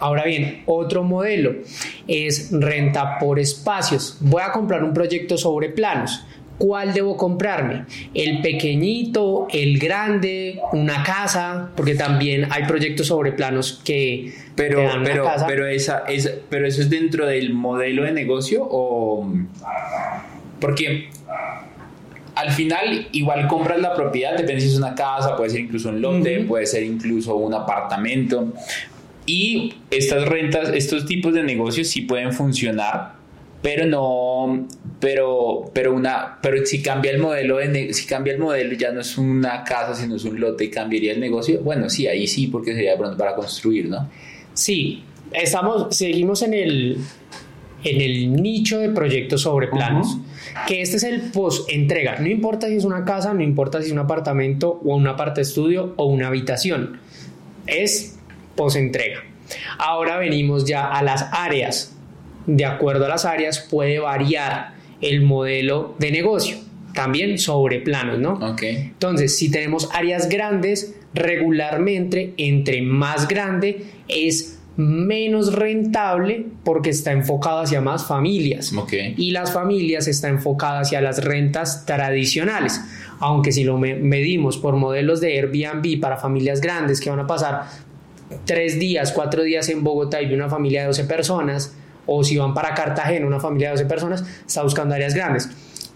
Ahora 0.00 0.24
bien, 0.24 0.62
otro 0.66 1.02
modelo 1.04 1.54
es 2.08 2.50
renta 2.52 3.18
por 3.18 3.38
espacios. 3.38 4.16
Voy 4.20 4.42
a 4.42 4.52
comprar 4.52 4.82
un 4.84 4.94
proyecto 4.94 5.36
sobre 5.36 5.68
planos. 5.68 6.24
¿Cuál 6.58 6.92
debo 6.94 7.16
comprarme? 7.16 7.86
¿El 8.14 8.40
pequeñito, 8.40 9.48
el 9.50 9.78
grande, 9.78 10.60
una 10.72 11.02
casa? 11.02 11.70
Porque 11.74 11.94
también 11.94 12.48
hay 12.50 12.64
proyectos 12.64 13.08
sobre 13.08 13.32
planos 13.32 13.80
que 13.84 14.32
pero, 14.54 14.78
te 14.78 14.84
dan 14.84 15.00
una 15.00 15.10
pero, 15.10 15.24
casa. 15.24 15.46
pero, 15.46 15.66
esa, 15.66 16.04
es, 16.08 16.32
pero 16.48 16.66
eso 16.66 16.82
es 16.82 16.90
dentro 16.90 17.26
del 17.26 17.52
modelo 17.52 18.04
de 18.04 18.12
negocio 18.12 18.66
o... 18.70 19.28
Porque 20.60 21.08
al 22.34 22.50
final 22.52 23.08
igual 23.12 23.48
compras 23.48 23.80
la 23.80 23.94
propiedad, 23.94 24.36
depende 24.36 24.60
si 24.60 24.68
es 24.68 24.76
una 24.76 24.94
casa, 24.94 25.36
puede 25.36 25.50
ser 25.50 25.60
incluso 25.60 25.88
un 25.88 26.00
lote, 26.00 26.40
puede 26.40 26.66
ser 26.66 26.82
incluso 26.82 27.36
un 27.36 27.54
apartamento. 27.54 28.52
Y 29.26 29.74
estas 29.90 30.28
rentas, 30.28 30.70
estos 30.70 31.06
tipos 31.06 31.34
de 31.34 31.42
negocios 31.42 31.88
sí 31.88 32.02
pueden 32.02 32.32
funcionar, 32.32 33.14
pero 33.62 33.86
no, 33.86 34.66
pero, 35.00 35.70
pero 35.72 35.94
una, 35.94 36.38
pero 36.42 36.64
si 36.66 36.82
cambia 36.82 37.12
el 37.12 37.18
modelo 37.18 37.58
de, 37.58 37.94
si 37.94 38.06
cambia 38.06 38.32
el 38.32 38.40
modelo 38.40 38.74
ya 38.74 38.90
no 38.90 39.00
es 39.00 39.16
una 39.16 39.62
casa, 39.62 39.94
sino 39.94 40.16
es 40.16 40.24
un 40.24 40.40
lote 40.40 40.64
y 40.64 40.70
cambiaría 40.70 41.12
el 41.12 41.20
negocio, 41.20 41.60
bueno, 41.60 41.88
sí, 41.88 42.06
ahí 42.08 42.26
sí, 42.26 42.48
porque 42.48 42.74
sería 42.74 42.92
de 42.92 42.98
pronto 42.98 43.16
para 43.16 43.34
construir, 43.34 43.88
¿no? 43.88 44.10
Sí, 44.52 45.04
estamos, 45.32 45.96
seguimos 45.96 46.42
en 46.42 46.54
el, 46.54 46.98
en 47.84 48.00
el 48.00 48.32
nicho 48.32 48.78
de 48.78 48.90
proyectos 48.90 49.42
sobre 49.42 49.68
planos, 49.68 50.18
que 50.66 50.82
este 50.82 50.96
es 50.96 51.04
el 51.04 51.30
post-entrega. 51.30 52.18
No 52.18 52.28
importa 52.28 52.68
si 52.68 52.76
es 52.76 52.84
una 52.84 53.04
casa, 53.04 53.32
no 53.32 53.42
importa 53.42 53.80
si 53.80 53.86
es 53.86 53.92
un 53.92 53.98
apartamento 53.98 54.80
o 54.84 54.96
un 54.96 55.06
apart 55.06 55.38
estudio 55.38 55.94
o 55.96 56.06
una 56.06 56.28
habitación. 56.28 56.98
Es 57.66 58.18
post-entrega. 58.56 59.20
Ahora 59.78 60.18
venimos 60.18 60.64
ya 60.64 60.86
a 60.86 61.02
las 61.02 61.28
áreas. 61.32 61.96
De 62.46 62.64
acuerdo 62.64 63.04
a 63.06 63.08
las 63.08 63.24
áreas 63.24 63.60
puede 63.60 63.98
variar 63.98 64.74
el 65.00 65.22
modelo 65.22 65.94
de 65.98 66.10
negocio. 66.10 66.56
También 66.94 67.38
sobre 67.38 67.80
planos, 67.80 68.18
¿no? 68.18 68.38
Entonces, 68.62 69.36
si 69.38 69.50
tenemos 69.50 69.88
áreas 69.92 70.28
grandes, 70.28 70.94
regularmente 71.14 72.34
entre 72.36 72.82
más 72.82 73.28
grande 73.28 73.84
es 74.08 74.58
menos 74.76 75.54
rentable 75.54 76.46
porque 76.64 76.90
está 76.90 77.12
enfocado 77.12 77.60
hacia 77.60 77.80
más 77.80 78.06
familias. 78.06 78.72
Ok. 78.74 78.92
Y 79.16 79.30
las 79.32 79.52
familias 79.52 80.08
está 80.08 80.28
enfocada 80.28 80.80
hacia 80.80 81.00
las 81.00 81.22
rentas 81.24 81.84
tradicionales. 81.84 82.80
Aunque 83.20 83.52
si 83.52 83.64
lo 83.64 83.76
me- 83.78 83.94
medimos 83.96 84.56
por 84.58 84.76
modelos 84.76 85.20
de 85.20 85.38
Airbnb 85.38 86.00
para 86.00 86.16
familias 86.16 86.60
grandes 86.60 87.00
que 87.00 87.10
van 87.10 87.20
a 87.20 87.26
pasar 87.26 87.64
tres 88.46 88.78
días, 88.80 89.12
cuatro 89.12 89.42
días 89.42 89.68
en 89.68 89.84
Bogotá 89.84 90.22
y 90.22 90.32
una 90.34 90.48
familia 90.48 90.80
de 90.82 90.86
12 90.88 91.04
personas, 91.04 91.76
o 92.06 92.24
si 92.24 92.36
van 92.36 92.54
para 92.54 92.74
Cartagena, 92.74 93.26
una 93.26 93.40
familia 93.40 93.68
de 93.68 93.74
12 93.74 93.86
personas, 93.86 94.24
está 94.46 94.62
buscando 94.62 94.94
áreas 94.94 95.14
grandes. 95.14 95.50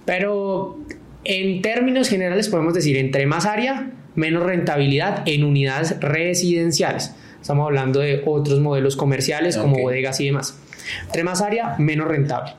Pero 0.05 0.79
en 1.25 1.63
términos 1.63 2.09
generales 2.09 2.49
podemos 2.49 2.75
decir, 2.75 2.97
entre 2.97 3.27
más 3.27 3.47
área, 3.47 3.91
menos 4.15 4.43
rentabilidad 4.45 5.23
en 5.27 5.45
unidades 5.45 6.01
residenciales. 6.01 7.15
Estamos 7.41 7.67
hablando 7.67 8.01
de 8.01 8.23
otros 8.27 8.61
modelos 8.61 8.97
comerciales 8.97 9.57
como 9.57 9.79
bodegas 9.79 10.21
y 10.21 10.27
demás. 10.27 10.59
Entre 11.05 11.25
más 11.25 11.43
área, 11.43 11.77
menos 11.79 12.09
rentable. 12.09 12.53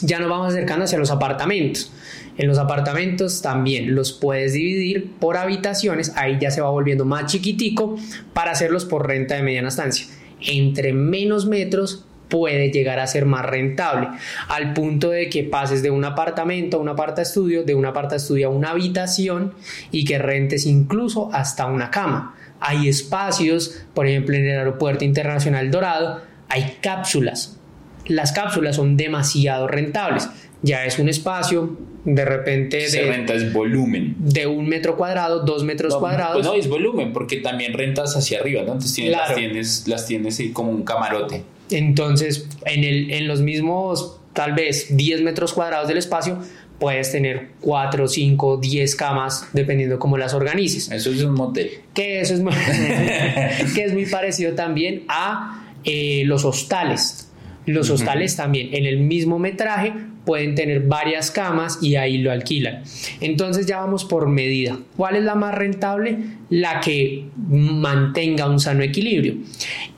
Ya 0.00 0.18
nos 0.18 0.30
vamos 0.30 0.48
acercando 0.48 0.84
hacia 0.84 0.98
los 0.98 1.10
apartamentos. 1.10 1.92
En 2.36 2.46
los 2.46 2.58
apartamentos 2.58 3.42
también 3.42 3.96
los 3.96 4.12
puedes 4.12 4.52
dividir 4.52 5.12
por 5.18 5.36
habitaciones, 5.36 6.12
ahí 6.16 6.38
ya 6.40 6.52
se 6.52 6.60
va 6.60 6.70
volviendo 6.70 7.04
más 7.04 7.26
chiquitico 7.26 7.96
para 8.32 8.52
hacerlos 8.52 8.84
por 8.84 9.08
renta 9.08 9.34
de 9.34 9.42
mediana 9.42 9.68
estancia. 9.68 10.06
Entre 10.40 10.92
menos 10.92 11.46
metros 11.46 12.06
puede 12.28 12.70
llegar 12.70 12.98
a 13.00 13.06
ser 13.06 13.24
más 13.26 13.44
rentable, 13.46 14.08
al 14.48 14.72
punto 14.74 15.10
de 15.10 15.28
que 15.28 15.44
pases 15.44 15.82
de 15.82 15.90
un 15.90 16.04
apartamento 16.04 16.76
a 16.76 16.80
un 16.80 16.88
aparta 16.88 17.22
estudio, 17.22 17.64
de 17.64 17.74
un 17.74 17.86
aparta 17.86 18.16
estudio 18.16 18.48
a 18.48 18.50
una 18.50 18.70
habitación 18.70 19.54
y 19.90 20.04
que 20.04 20.18
rentes 20.18 20.66
incluso 20.66 21.30
hasta 21.32 21.66
una 21.66 21.90
cama. 21.90 22.34
Hay 22.60 22.88
espacios, 22.88 23.82
por 23.94 24.06
ejemplo 24.06 24.34
en 24.36 24.44
el 24.46 24.58
Aeropuerto 24.58 25.04
Internacional 25.04 25.70
Dorado, 25.70 26.22
hay 26.48 26.76
cápsulas, 26.80 27.58
las 28.06 28.32
cápsulas 28.32 28.76
son 28.76 28.96
demasiado 28.96 29.68
rentables. 29.68 30.28
Ya 30.62 30.84
es 30.86 30.98
un 30.98 31.08
espacio 31.08 31.76
de 32.04 32.24
repente 32.24 32.88
Se 32.88 33.02
de, 33.04 33.10
renta 33.12 33.34
es 33.34 33.52
volumen. 33.52 34.16
de 34.18 34.46
un 34.48 34.66
metro 34.68 34.96
cuadrado, 34.96 35.40
dos 35.44 35.62
metros 35.62 35.92
No, 35.94 36.00
cuadrados. 36.00 36.34
Pues 36.36 36.46
no, 36.46 36.54
es 36.54 36.68
volumen, 36.68 37.12
porque 37.12 37.36
también 37.36 37.74
rentas 37.74 38.16
hacia 38.16 38.40
arriba, 38.40 38.62
¿no? 38.62 38.72
Entonces 38.72 38.94
tienes, 38.94 39.12
Claro. 39.14 39.28
las 39.28 39.36
tienes, 39.38 39.88
las 39.88 40.06
tienes 40.06 40.42
como 40.52 40.70
un 40.72 40.82
camarote. 40.82 41.44
Entonces, 41.70 42.48
en, 42.64 42.84
el, 42.84 43.10
en 43.10 43.28
los 43.28 43.40
mismos, 43.40 44.20
tal 44.32 44.54
vez 44.54 44.96
10 44.96 45.22
metros 45.22 45.52
cuadrados 45.52 45.88
del 45.88 45.98
espacio, 45.98 46.38
puedes 46.78 47.10
tener 47.12 47.50
4, 47.60 48.08
5, 48.08 48.56
10 48.58 48.96
camas, 48.96 49.48
dependiendo 49.52 49.98
cómo 49.98 50.16
las 50.16 50.34
organices. 50.34 50.90
Eso 50.90 51.10
es 51.10 51.22
un 51.22 51.34
motel. 51.34 51.70
Que 51.94 52.20
eso 52.20 52.34
es 52.34 52.40
muy, 52.40 52.52
que 53.74 53.84
es 53.84 53.92
muy 53.92 54.06
parecido 54.06 54.54
también 54.54 55.04
a 55.08 55.72
eh, 55.84 56.22
los 56.24 56.44
hostales. 56.44 57.30
Los 57.66 57.90
hostales 57.90 58.34
también 58.34 58.74
en 58.74 58.86
el 58.86 58.98
mismo 58.98 59.38
metraje 59.38 59.92
pueden 60.24 60.54
tener 60.54 60.80
varias 60.80 61.30
camas 61.30 61.78
y 61.82 61.96
ahí 61.96 62.18
lo 62.18 62.32
alquilan. 62.32 62.82
Entonces 63.20 63.66
ya 63.66 63.78
vamos 63.78 64.04
por 64.04 64.28
medida. 64.28 64.78
¿Cuál 64.96 65.16
es 65.16 65.24
la 65.24 65.34
más 65.34 65.54
rentable? 65.54 66.18
La 66.48 66.80
que 66.80 67.26
mantenga 67.36 68.48
un 68.48 68.58
sano 68.58 68.82
equilibrio. 68.82 69.36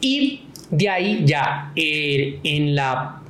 Y 0.01 0.43
de 0.71 0.89
ahí 0.89 1.23
ya 1.25 1.73
eh, 1.77 2.39
en 2.45 2.75
la 2.75 3.21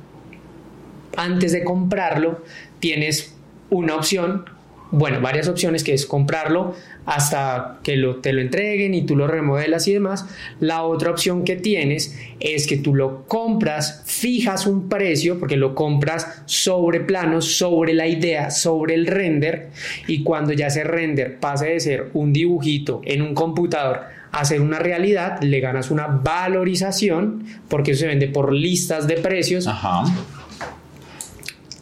antes 1.17 1.51
de 1.51 1.63
comprarlo 1.63 2.43
tienes 2.79 3.35
una 3.69 3.95
opción, 3.95 4.45
bueno, 4.91 5.21
varias 5.21 5.47
opciones 5.47 5.83
que 5.83 5.93
es 5.93 6.05
comprarlo 6.05 6.75
hasta 7.05 7.79
que 7.83 7.95
lo, 7.95 8.17
te 8.17 8.33
lo 8.33 8.41
entreguen 8.41 8.93
y 8.93 9.05
tú 9.05 9.15
lo 9.15 9.27
remodelas 9.27 9.87
y 9.87 9.93
demás. 9.93 10.25
La 10.59 10.83
otra 10.83 11.11
opción 11.11 11.45
que 11.45 11.55
tienes 11.55 12.19
es 12.39 12.67
que 12.67 12.77
tú 12.77 12.93
lo 12.93 13.25
compras, 13.27 14.03
fijas 14.05 14.67
un 14.67 14.89
precio, 14.89 15.39
porque 15.39 15.55
lo 15.55 15.73
compras 15.73 16.43
sobre 16.45 16.99
planos, 16.99 17.57
sobre 17.57 17.93
la 17.93 18.07
idea, 18.07 18.51
sobre 18.51 18.95
el 18.95 19.07
render, 19.07 19.69
y 20.07 20.23
cuando 20.23 20.53
ya 20.53 20.67
ese 20.67 20.83
render 20.83 21.39
pase 21.39 21.67
de 21.67 21.79
ser 21.79 22.09
un 22.13 22.33
dibujito 22.33 23.01
en 23.05 23.21
un 23.21 23.33
computador 23.33 24.20
a 24.31 24.45
ser 24.45 24.61
una 24.61 24.79
realidad, 24.79 25.41
le 25.41 25.59
ganas 25.59 25.91
una 25.91 26.07
valorización, 26.07 27.45
porque 27.67 27.91
eso 27.91 28.01
se 28.01 28.07
vende 28.07 28.27
por 28.27 28.53
listas 28.53 29.07
de 29.07 29.17
precios, 29.17 29.67
Ajá. 29.67 30.03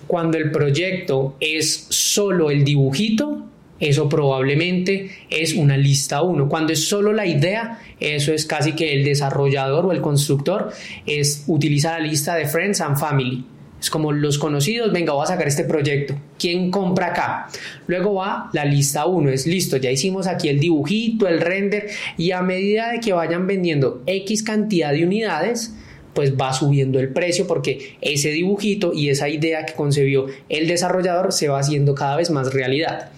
cuando 0.08 0.38
el 0.38 0.52
proyecto 0.52 1.36
es 1.40 1.88
solo 1.90 2.50
el 2.50 2.64
dibujito, 2.64 3.46
eso 3.80 4.10
probablemente 4.10 5.12
es 5.30 5.54
una 5.54 5.78
lista 5.78 6.22
1. 6.22 6.50
Cuando 6.50 6.74
es 6.74 6.88
solo 6.88 7.14
la 7.14 7.26
idea, 7.26 7.80
eso 8.00 8.34
es 8.34 8.46
casi 8.46 8.74
que 8.74 8.94
el 8.94 9.06
desarrollador 9.06 9.86
o 9.86 9.92
el 9.92 10.02
constructor 10.02 10.72
es 11.06 11.46
utiliza 11.48 11.92
la 11.92 12.00
lista 12.00 12.36
de 12.36 12.46
Friends 12.46 12.82
and 12.82 12.98
Family. 12.98 13.46
Es 13.80 13.90
como 13.90 14.12
los 14.12 14.38
conocidos, 14.38 14.92
venga, 14.92 15.14
voy 15.14 15.24
a 15.24 15.28
sacar 15.28 15.48
este 15.48 15.64
proyecto. 15.64 16.16
¿Quién 16.38 16.70
compra 16.70 17.08
acá? 17.08 17.48
Luego 17.88 18.16
va 18.16 18.50
la 18.54 18.66
lista 18.66 19.06
1, 19.06 19.30
es 19.30 19.48
listo, 19.48 19.78
ya 19.78 19.90
hicimos 19.90 20.28
aquí 20.28 20.50
el 20.50 20.60
dibujito, 20.60 21.28
el 21.28 21.40
render, 21.40 21.88
y 22.18 22.32
a 22.32 22.42
medida 22.42 22.92
de 22.92 23.00
que 23.00 23.14
vayan 23.14 23.48
vendiendo 23.48 24.02
X 24.06 24.44
cantidad 24.44 24.92
de 24.92 25.06
unidades, 25.06 25.74
pues 26.14 26.36
va 26.36 26.52
subiendo 26.52 27.00
el 27.00 27.10
precio 27.10 27.48
porque 27.48 27.96
ese 28.02 28.32
dibujito 28.32 28.92
y 28.94 29.10
esa 29.10 29.30
idea 29.30 29.66
que 29.66 29.74
concebió 29.74 30.26
el 30.50 30.68
desarrollador 30.68 31.32
se 31.32 31.48
va 31.48 31.60
haciendo 31.60 31.96
cada 31.96 32.18
vez 32.18 32.30
más 32.30 32.54
realidad. 32.54 33.12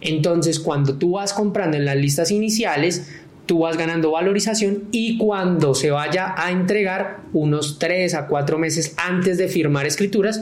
Entonces, 0.00 0.60
cuando 0.60 0.96
tú 0.96 1.12
vas 1.12 1.32
comprando 1.32 1.76
en 1.76 1.84
las 1.84 1.96
listas 1.96 2.30
iniciales, 2.30 3.08
tú 3.48 3.60
vas 3.60 3.78
ganando 3.78 4.12
valorización 4.12 4.84
y 4.92 5.16
cuando 5.16 5.74
se 5.74 5.90
vaya 5.90 6.34
a 6.36 6.52
entregar 6.52 7.22
unos 7.32 7.78
3 7.78 8.14
a 8.14 8.26
4 8.26 8.58
meses 8.58 8.94
antes 8.98 9.38
de 9.38 9.48
firmar 9.48 9.86
escrituras, 9.86 10.40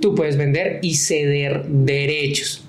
tú 0.00 0.14
puedes 0.14 0.36
vender 0.36 0.78
y 0.80 0.94
ceder 0.94 1.66
derechos. 1.66 2.64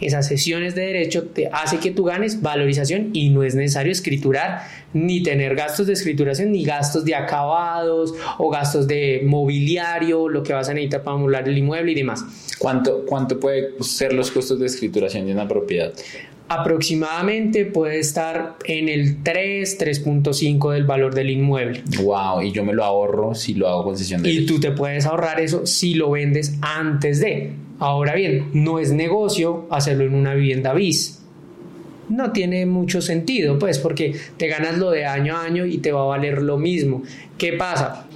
Esas 0.00 0.26
sesiones 0.26 0.74
de 0.74 0.82
derecho 0.82 1.28
te 1.28 1.48
hace 1.52 1.78
que 1.78 1.92
tú 1.92 2.04
ganes 2.04 2.42
valorización 2.42 3.10
y 3.12 3.30
no 3.30 3.44
es 3.44 3.54
necesario 3.54 3.92
escriturar 3.92 4.62
ni 4.92 5.22
tener 5.22 5.54
gastos 5.54 5.86
de 5.86 5.92
escrituración 5.92 6.52
ni 6.52 6.64
gastos 6.64 7.04
de 7.04 7.14
acabados 7.14 8.12
o 8.36 8.50
gastos 8.50 8.88
de 8.88 9.22
mobiliario, 9.24 10.28
lo 10.28 10.42
que 10.42 10.52
vas 10.52 10.68
a 10.68 10.74
necesitar 10.74 11.02
para 11.02 11.16
amular 11.16 11.48
el 11.48 11.56
inmueble 11.56 11.92
y 11.92 11.94
demás. 11.94 12.24
¿Cuánto, 12.58 13.06
¿Cuánto 13.06 13.38
puede 13.38 13.74
ser 13.80 14.12
los 14.12 14.30
costos 14.30 14.58
de 14.58 14.66
escrituración 14.66 15.24
de 15.24 15.32
una 15.32 15.46
propiedad? 15.46 15.92
Aproximadamente 16.52 17.64
puede 17.64 18.00
estar 18.00 18.56
en 18.64 18.88
el 18.88 19.22
3, 19.22 19.78
3.5 19.78 20.72
del 20.72 20.82
valor 20.84 21.14
del 21.14 21.30
inmueble. 21.30 21.84
Wow, 22.02 22.42
y 22.42 22.50
yo 22.50 22.64
me 22.64 22.72
lo 22.72 22.82
ahorro 22.82 23.36
si 23.36 23.54
lo 23.54 23.68
hago 23.68 23.84
con 23.84 23.96
sesión 23.96 24.20
de 24.20 24.32
Y 24.32 24.46
tú 24.46 24.58
te 24.58 24.72
puedes 24.72 25.06
ahorrar 25.06 25.38
eso 25.38 25.64
si 25.64 25.94
lo 25.94 26.10
vendes 26.10 26.58
antes 26.60 27.20
de. 27.20 27.52
Ahora 27.78 28.16
bien, 28.16 28.50
no 28.52 28.80
es 28.80 28.90
negocio 28.90 29.68
hacerlo 29.70 30.02
en 30.02 30.14
una 30.16 30.34
vivienda 30.34 30.74
bis. 30.74 31.22
no 32.08 32.32
tiene 32.32 32.66
mucho 32.66 33.00
sentido, 33.00 33.58
pues, 33.60 33.78
porque 33.78 34.16
te 34.36 34.48
ganas 34.48 34.76
lo 34.76 34.90
de 34.90 35.06
año 35.06 35.36
a 35.36 35.44
año 35.44 35.64
y 35.64 35.78
te 35.78 35.92
va 35.92 36.02
a 36.02 36.06
valer 36.06 36.42
lo 36.42 36.58
mismo. 36.58 37.04
¿Qué 37.38 37.52
pasa? 37.52 38.08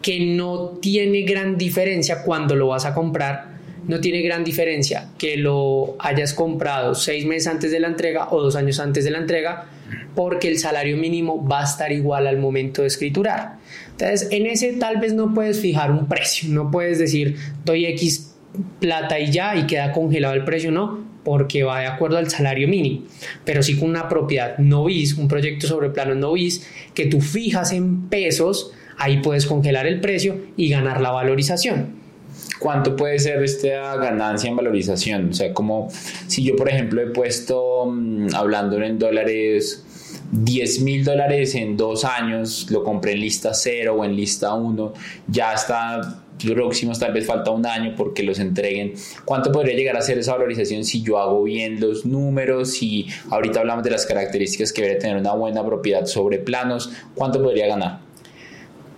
Que 0.00 0.20
no 0.34 0.78
tiene 0.80 1.20
gran 1.22 1.58
diferencia 1.58 2.22
cuando 2.22 2.56
lo 2.56 2.68
vas 2.68 2.86
a 2.86 2.94
comprar. 2.94 3.49
No 3.90 4.00
tiene 4.00 4.22
gran 4.22 4.44
diferencia 4.44 5.08
que 5.18 5.36
lo 5.36 5.96
hayas 5.98 6.32
comprado 6.32 6.94
seis 6.94 7.26
meses 7.26 7.48
antes 7.48 7.72
de 7.72 7.80
la 7.80 7.88
entrega 7.88 8.28
o 8.30 8.40
dos 8.40 8.54
años 8.54 8.78
antes 8.78 9.02
de 9.02 9.10
la 9.10 9.18
entrega, 9.18 9.66
porque 10.14 10.46
el 10.46 10.60
salario 10.60 10.96
mínimo 10.96 11.44
va 11.44 11.62
a 11.62 11.64
estar 11.64 11.90
igual 11.90 12.28
al 12.28 12.38
momento 12.38 12.82
de 12.82 12.86
escriturar. 12.86 13.56
Entonces, 13.90 14.28
en 14.30 14.46
ese 14.46 14.74
tal 14.74 14.98
vez 14.98 15.12
no 15.12 15.34
puedes 15.34 15.58
fijar 15.58 15.90
un 15.90 16.06
precio, 16.06 16.48
no 16.50 16.70
puedes 16.70 17.00
decir 17.00 17.34
doy 17.64 17.86
X 17.86 18.32
plata 18.78 19.18
y 19.18 19.32
ya 19.32 19.56
y 19.56 19.66
queda 19.66 19.90
congelado 19.90 20.34
el 20.34 20.44
precio, 20.44 20.70
no, 20.70 21.04
porque 21.24 21.64
va 21.64 21.80
de 21.80 21.86
acuerdo 21.86 22.16
al 22.16 22.30
salario 22.30 22.68
mínimo, 22.68 23.02
pero 23.44 23.60
sí 23.60 23.76
con 23.76 23.90
una 23.90 24.08
propiedad 24.08 24.56
no 24.58 24.84
bis, 24.84 25.14
un 25.14 25.26
proyecto 25.26 25.66
sobre 25.66 25.90
plano 25.90 26.14
no 26.14 26.34
bis, 26.34 26.64
que 26.94 27.06
tú 27.06 27.20
fijas 27.20 27.72
en 27.72 28.08
pesos, 28.08 28.70
ahí 28.98 29.20
puedes 29.20 29.46
congelar 29.46 29.88
el 29.88 30.00
precio 30.00 30.36
y 30.56 30.68
ganar 30.68 31.00
la 31.00 31.10
valorización. 31.10 31.99
¿Cuánto 32.58 32.94
puede 32.96 33.18
ser 33.18 33.42
esta 33.42 33.96
ganancia 33.96 34.50
en 34.50 34.56
valorización? 34.56 35.30
O 35.30 35.32
sea, 35.32 35.54
como 35.54 35.88
si 36.26 36.44
yo, 36.44 36.56
por 36.56 36.68
ejemplo, 36.68 37.00
he 37.00 37.06
puesto, 37.06 37.86
mm, 37.86 38.34
hablando 38.34 38.80
en 38.82 38.98
dólares, 38.98 39.84
10 40.32 40.80
mil 40.82 41.04
dólares 41.04 41.54
en 41.54 41.76
dos 41.76 42.04
años, 42.04 42.66
lo 42.70 42.84
compré 42.84 43.12
en 43.12 43.20
lista 43.20 43.54
0 43.54 43.96
o 43.98 44.04
en 44.04 44.14
lista 44.14 44.54
1, 44.54 44.92
ya 45.26 45.52
está 45.54 46.22
próximos, 46.48 46.98
tal 46.98 47.12
vez 47.12 47.26
falta 47.26 47.50
un 47.50 47.66
año 47.66 47.94
porque 47.96 48.22
los 48.22 48.38
entreguen. 48.38 48.94
¿Cuánto 49.24 49.52
podría 49.52 49.74
llegar 49.74 49.96
a 49.96 50.02
ser 50.02 50.18
esa 50.18 50.32
valorización 50.32 50.84
si 50.84 51.02
yo 51.02 51.18
hago 51.18 51.42
bien 51.42 51.80
los 51.80 52.06
números? 52.06 52.82
y 52.82 53.06
ahorita 53.30 53.60
hablamos 53.60 53.84
de 53.84 53.90
las 53.90 54.06
características 54.06 54.72
que 54.72 54.82
debe 54.82 54.94
tener 54.96 55.16
una 55.16 55.32
buena 55.32 55.64
propiedad 55.64 56.06
sobre 56.06 56.38
planos, 56.38 56.90
¿cuánto 57.14 57.42
podría 57.42 57.66
ganar? 57.66 58.00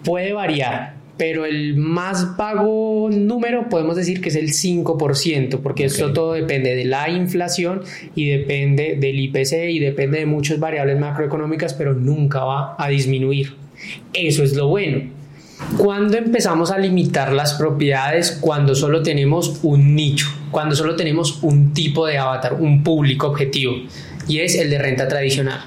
Puede 0.05 0.33
variar, 0.33 0.95
pero 1.17 1.45
el 1.45 1.77
más 1.77 2.37
vago 2.37 3.11
número 3.11 3.69
podemos 3.69 3.97
decir 3.97 4.21
que 4.21 4.31
es 4.31 4.37
el 4.37 4.49
5%, 4.51 5.61
porque 5.61 5.85
esto 5.85 6.13
todo 6.13 6.33
depende 6.33 6.75
de 6.75 6.85
la 6.85 7.09
inflación 7.11 7.83
y 8.15 8.29
depende 8.29 8.97
del 8.99 9.21
IPC 9.21 9.71
y 9.71 9.79
depende 9.79 10.19
de 10.19 10.27
muchas 10.27 10.59
variables 10.59 10.99
macroeconómicas, 10.99 11.75
pero 11.75 11.95
nunca 11.95 12.45
va 12.45 12.77
a 12.79 12.89
disminuir. 12.89 13.55
Eso 14.13 14.43
es 14.43 14.55
lo 14.55 14.69
bueno. 14.69 15.03
Cuando 15.79 16.19
empezamos 16.19 16.71
a 16.71 16.79
limitar 16.79 17.33
las 17.33 17.55
propiedades? 17.55 18.39
Cuando 18.41 18.75
solo 18.75 19.03
tenemos 19.03 19.61
un 19.63 19.95
nicho, 19.95 20.27
cuando 20.51 20.75
solo 20.75 20.97
tenemos 20.97 21.43
un 21.43 21.73
tipo 21.73 22.07
de 22.07 22.19
avatar, 22.19 22.55
un 22.55 22.83
público 22.83 23.29
objetivo, 23.29 23.75
y 24.29 24.41
es 24.41 24.57
el 24.57 24.71
de 24.71 24.79
renta 24.79 25.09
tradicional. 25.09 25.61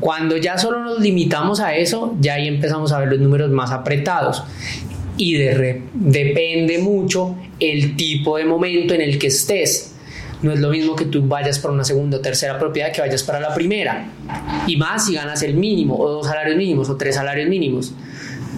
Cuando 0.00 0.36
ya 0.38 0.56
solo 0.56 0.80
nos 0.80 1.00
limitamos 1.00 1.60
a 1.60 1.76
eso, 1.76 2.16
ya 2.20 2.34
ahí 2.34 2.48
empezamos 2.48 2.92
a 2.92 2.98
ver 2.98 3.08
los 3.08 3.20
números 3.20 3.50
más 3.50 3.70
apretados. 3.70 4.42
Y 5.16 5.34
depende 5.34 6.78
mucho 6.78 7.36
el 7.58 7.94
tipo 7.96 8.38
de 8.38 8.44
momento 8.44 8.94
en 8.94 9.02
el 9.02 9.18
que 9.18 9.26
estés. 9.26 9.94
No 10.42 10.52
es 10.52 10.60
lo 10.60 10.70
mismo 10.70 10.96
que 10.96 11.04
tú 11.04 11.26
vayas 11.26 11.58
para 11.58 11.74
una 11.74 11.84
segunda 11.84 12.16
o 12.16 12.20
tercera 12.20 12.58
propiedad 12.58 12.90
que 12.90 13.02
vayas 13.02 13.22
para 13.22 13.38
la 13.38 13.54
primera. 13.54 14.08
Y 14.66 14.76
más 14.76 15.04
si 15.04 15.14
ganas 15.14 15.42
el 15.42 15.54
mínimo, 15.54 15.98
o 15.98 16.08
dos 16.08 16.26
salarios 16.26 16.56
mínimos, 16.56 16.88
o 16.88 16.96
tres 16.96 17.16
salarios 17.16 17.48
mínimos 17.48 17.92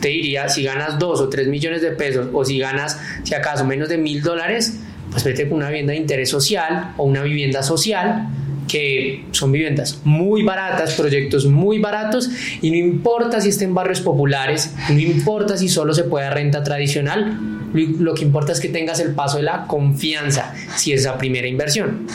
te 0.03 0.09
diría, 0.09 0.49
si 0.49 0.65
ganas 0.65 0.99
2 0.99 1.21
o 1.21 1.29
3 1.29 1.47
millones 1.47 1.81
de 1.81 1.93
pesos 1.93 2.27
o 2.33 2.45
si 2.45 2.59
ganas, 2.59 3.01
si 3.23 3.35
acaso, 3.35 3.65
menos 3.65 3.89
de 3.89 3.99
mil 3.99 4.21
dólares, 4.21 4.81
pues 5.13 5.23
vete 5.23 5.49
con 5.49 5.59
una 5.59 5.69
vivienda 5.69 5.93
de 5.93 5.99
interés 5.99 6.29
social 6.29 6.93
o 6.97 7.05
una 7.05 7.23
vivienda 7.23 7.63
social 7.63 8.27
que 8.73 9.27
son 9.33 9.53
viviendas 9.53 10.01
muy 10.05 10.43
baratas, 10.43 10.95
proyectos 10.95 11.45
muy 11.45 11.79
baratos 11.79 12.31
y 12.63 12.71
no 12.71 12.77
importa 12.79 13.39
si 13.43 13.51
estén 13.51 13.75
barrios 13.75 14.01
populares, 14.01 14.75
no 14.89 14.99
importa 14.99 15.59
si 15.59 15.69
solo 15.69 15.93
se 15.93 16.05
puede 16.05 16.31
renta 16.31 16.65
tradicional, 16.65 17.39
lo 17.75 18.15
que 18.15 18.25
importa 18.25 18.53
es 18.53 18.61
que 18.61 18.71
tengas 18.71 18.99
el 19.01 19.15
paso 19.15 19.37
de 19.37 19.43
la 19.43 19.67
confianza 19.67 20.55
si 20.77 20.95
es 20.95 21.03
esa 21.03 21.19
primera 21.19 21.47
inversión. 21.47 22.07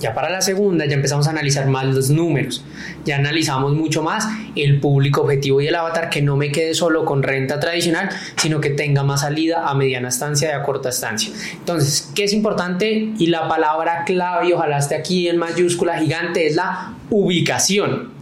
Ya 0.00 0.14
para 0.14 0.30
la 0.30 0.40
segunda 0.40 0.86
ya 0.86 0.94
empezamos 0.94 1.26
a 1.26 1.30
analizar 1.30 1.66
más 1.66 1.84
los 1.86 2.10
números, 2.10 2.64
ya 3.04 3.16
analizamos 3.16 3.72
mucho 3.74 4.02
más 4.02 4.28
el 4.54 4.80
público 4.80 5.22
objetivo 5.22 5.60
y 5.60 5.66
el 5.66 5.74
avatar, 5.74 6.08
que 6.08 6.22
no 6.22 6.36
me 6.36 6.52
quede 6.52 6.74
solo 6.74 7.04
con 7.04 7.22
renta 7.22 7.58
tradicional, 7.58 8.08
sino 8.36 8.60
que 8.60 8.70
tenga 8.70 9.02
más 9.02 9.22
salida 9.22 9.68
a 9.68 9.74
mediana 9.74 10.08
estancia 10.08 10.50
y 10.50 10.52
a 10.52 10.62
corta 10.62 10.90
estancia. 10.90 11.32
Entonces, 11.52 12.10
¿qué 12.14 12.24
es 12.24 12.32
importante? 12.32 13.12
Y 13.18 13.26
la 13.26 13.48
palabra 13.48 14.04
clave, 14.04 14.48
y 14.48 14.52
ojalá 14.52 14.78
esté 14.78 14.94
aquí 14.94 15.28
en 15.28 15.36
mayúscula 15.36 15.98
gigante, 15.98 16.46
es 16.46 16.54
la 16.54 16.94
ubicación. 17.10 18.12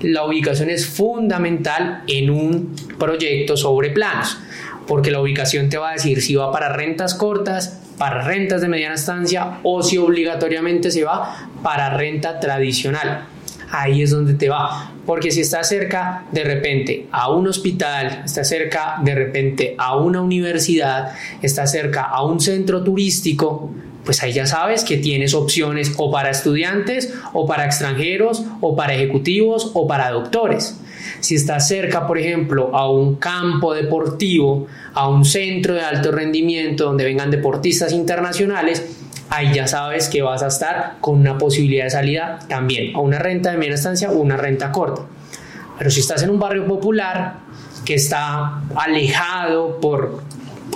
La 0.00 0.24
ubicación 0.24 0.68
es 0.68 0.86
fundamental 0.86 2.02
en 2.08 2.30
un 2.30 2.74
proyecto 2.98 3.56
sobre 3.56 3.90
planos, 3.90 4.36
porque 4.88 5.12
la 5.12 5.20
ubicación 5.20 5.68
te 5.68 5.78
va 5.78 5.90
a 5.90 5.92
decir 5.92 6.22
si 6.22 6.34
va 6.34 6.50
para 6.50 6.72
rentas 6.72 7.14
cortas, 7.14 7.80
para 8.00 8.22
rentas 8.22 8.62
de 8.62 8.68
mediana 8.68 8.94
estancia 8.94 9.58
o 9.62 9.82
si 9.82 9.98
obligatoriamente 9.98 10.90
se 10.90 11.04
va 11.04 11.50
para 11.62 11.90
renta 11.90 12.40
tradicional. 12.40 13.26
Ahí 13.70 14.00
es 14.00 14.10
donde 14.10 14.32
te 14.32 14.48
va. 14.48 14.94
Porque 15.04 15.30
si 15.30 15.42
está 15.42 15.62
cerca 15.64 16.24
de 16.32 16.42
repente 16.42 17.08
a 17.12 17.30
un 17.30 17.46
hospital, 17.46 18.22
está 18.24 18.42
cerca 18.42 18.96
de 19.02 19.14
repente 19.14 19.74
a 19.76 19.98
una 19.98 20.22
universidad, 20.22 21.12
está 21.42 21.66
cerca 21.66 22.04
a 22.04 22.24
un 22.24 22.40
centro 22.40 22.82
turístico, 22.82 23.70
pues 24.02 24.22
ahí 24.22 24.32
ya 24.32 24.46
sabes 24.46 24.82
que 24.82 24.96
tienes 24.96 25.34
opciones 25.34 25.92
o 25.98 26.10
para 26.10 26.30
estudiantes 26.30 27.12
o 27.34 27.46
para 27.46 27.66
extranjeros 27.66 28.46
o 28.62 28.74
para 28.76 28.94
ejecutivos 28.94 29.72
o 29.74 29.86
para 29.86 30.10
doctores. 30.10 30.80
Si 31.20 31.34
estás 31.34 31.68
cerca, 31.68 32.06
por 32.06 32.18
ejemplo, 32.18 32.74
a 32.74 32.90
un 32.90 33.16
campo 33.16 33.74
deportivo, 33.74 34.66
a 34.94 35.08
un 35.08 35.24
centro 35.24 35.74
de 35.74 35.82
alto 35.82 36.10
rendimiento 36.12 36.84
donde 36.84 37.04
vengan 37.04 37.30
deportistas 37.30 37.92
internacionales, 37.92 38.84
ahí 39.30 39.54
ya 39.54 39.66
sabes 39.66 40.08
que 40.08 40.22
vas 40.22 40.42
a 40.42 40.48
estar 40.48 40.96
con 41.00 41.18
una 41.18 41.38
posibilidad 41.38 41.84
de 41.84 41.90
salida 41.90 42.38
también 42.48 42.94
a 42.96 43.00
una 43.00 43.18
renta 43.18 43.52
de 43.52 43.58
media 43.58 43.74
estancia 43.74 44.10
o 44.10 44.18
una 44.18 44.36
renta 44.36 44.72
corta. 44.72 45.02
Pero 45.78 45.90
si 45.90 46.00
estás 46.00 46.22
en 46.22 46.30
un 46.30 46.38
barrio 46.38 46.66
popular 46.66 47.38
que 47.84 47.94
está 47.94 48.62
alejado 48.74 49.80
por 49.80 50.22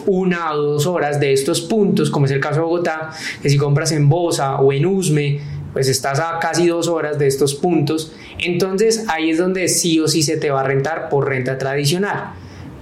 una 0.07 0.53
o 0.53 0.63
dos 0.63 0.87
horas 0.87 1.21
de 1.21 1.33
estos 1.33 1.61
puntos, 1.61 2.11
como 2.11 2.27
es 2.27 2.33
el 2.33 2.41
caso 2.41 2.57
de 2.57 2.63
Bogotá, 2.63 3.11
que 3.43 3.49
si 3.49 3.57
compras 3.57 3.93
en 3.93 4.09
Bosa 4.09 4.57
o 4.57 4.73
en 4.73 4.87
Usme, 4.87 5.41
pues 5.75 5.89
estás 5.89 6.21
a 6.21 6.39
casi 6.41 6.69
dos 6.69 6.89
horas 6.89 7.19
de 7.19 7.27
estos 7.27 7.55
puntos, 7.55 8.13
entonces 8.39 9.05
ahí 9.09 9.29
es 9.29 9.37
donde 9.37 9.69
sí 9.69 10.01
o 10.01 10.09
sí 10.09 10.23
se 10.23 10.39
te 10.39 10.51
va 10.51 10.63
a 10.63 10.65
rentar 10.65 11.11
por 11.11 11.29
renta 11.29 11.59
tradicional. 11.59 12.31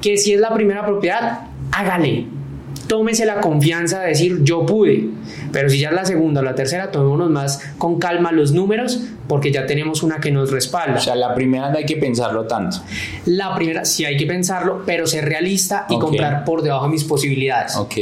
Que 0.00 0.16
si 0.16 0.32
es 0.32 0.40
la 0.40 0.54
primera 0.54 0.86
propiedad, 0.86 1.48
hágale, 1.72 2.26
tómese 2.86 3.24
la 3.24 3.40
confianza 3.40 4.00
de 4.00 4.08
decir 4.08 4.44
yo 4.44 4.66
pude. 4.66 5.08
Pero 5.50 5.68
si 5.68 5.80
ya 5.80 5.88
es 5.88 5.94
la 5.94 6.04
segunda 6.04 6.40
o 6.40 6.44
la 6.44 6.54
tercera, 6.54 6.90
tomémonos 6.90 7.30
más 7.30 7.72
con 7.78 7.98
calma 7.98 8.32
los 8.32 8.52
números 8.52 9.08
porque 9.32 9.50
ya 9.50 9.64
tenemos 9.64 10.02
una 10.02 10.20
que 10.20 10.30
nos 10.30 10.50
respalda. 10.50 10.98
O 10.98 11.00
sea, 11.00 11.14
la 11.14 11.34
primera 11.34 11.70
no 11.70 11.78
hay 11.78 11.86
que 11.86 11.96
pensarlo 11.96 12.44
tanto. 12.44 12.82
La 13.24 13.54
primera 13.54 13.86
sí 13.86 14.04
hay 14.04 14.18
que 14.18 14.26
pensarlo, 14.26 14.82
pero 14.84 15.06
ser 15.06 15.24
realista 15.24 15.86
y 15.88 15.98
comprar 15.98 16.44
por 16.44 16.60
debajo 16.60 16.84
de 16.84 16.90
mis 16.90 17.04
posibilidades. 17.04 17.74
Ok. 17.76 17.94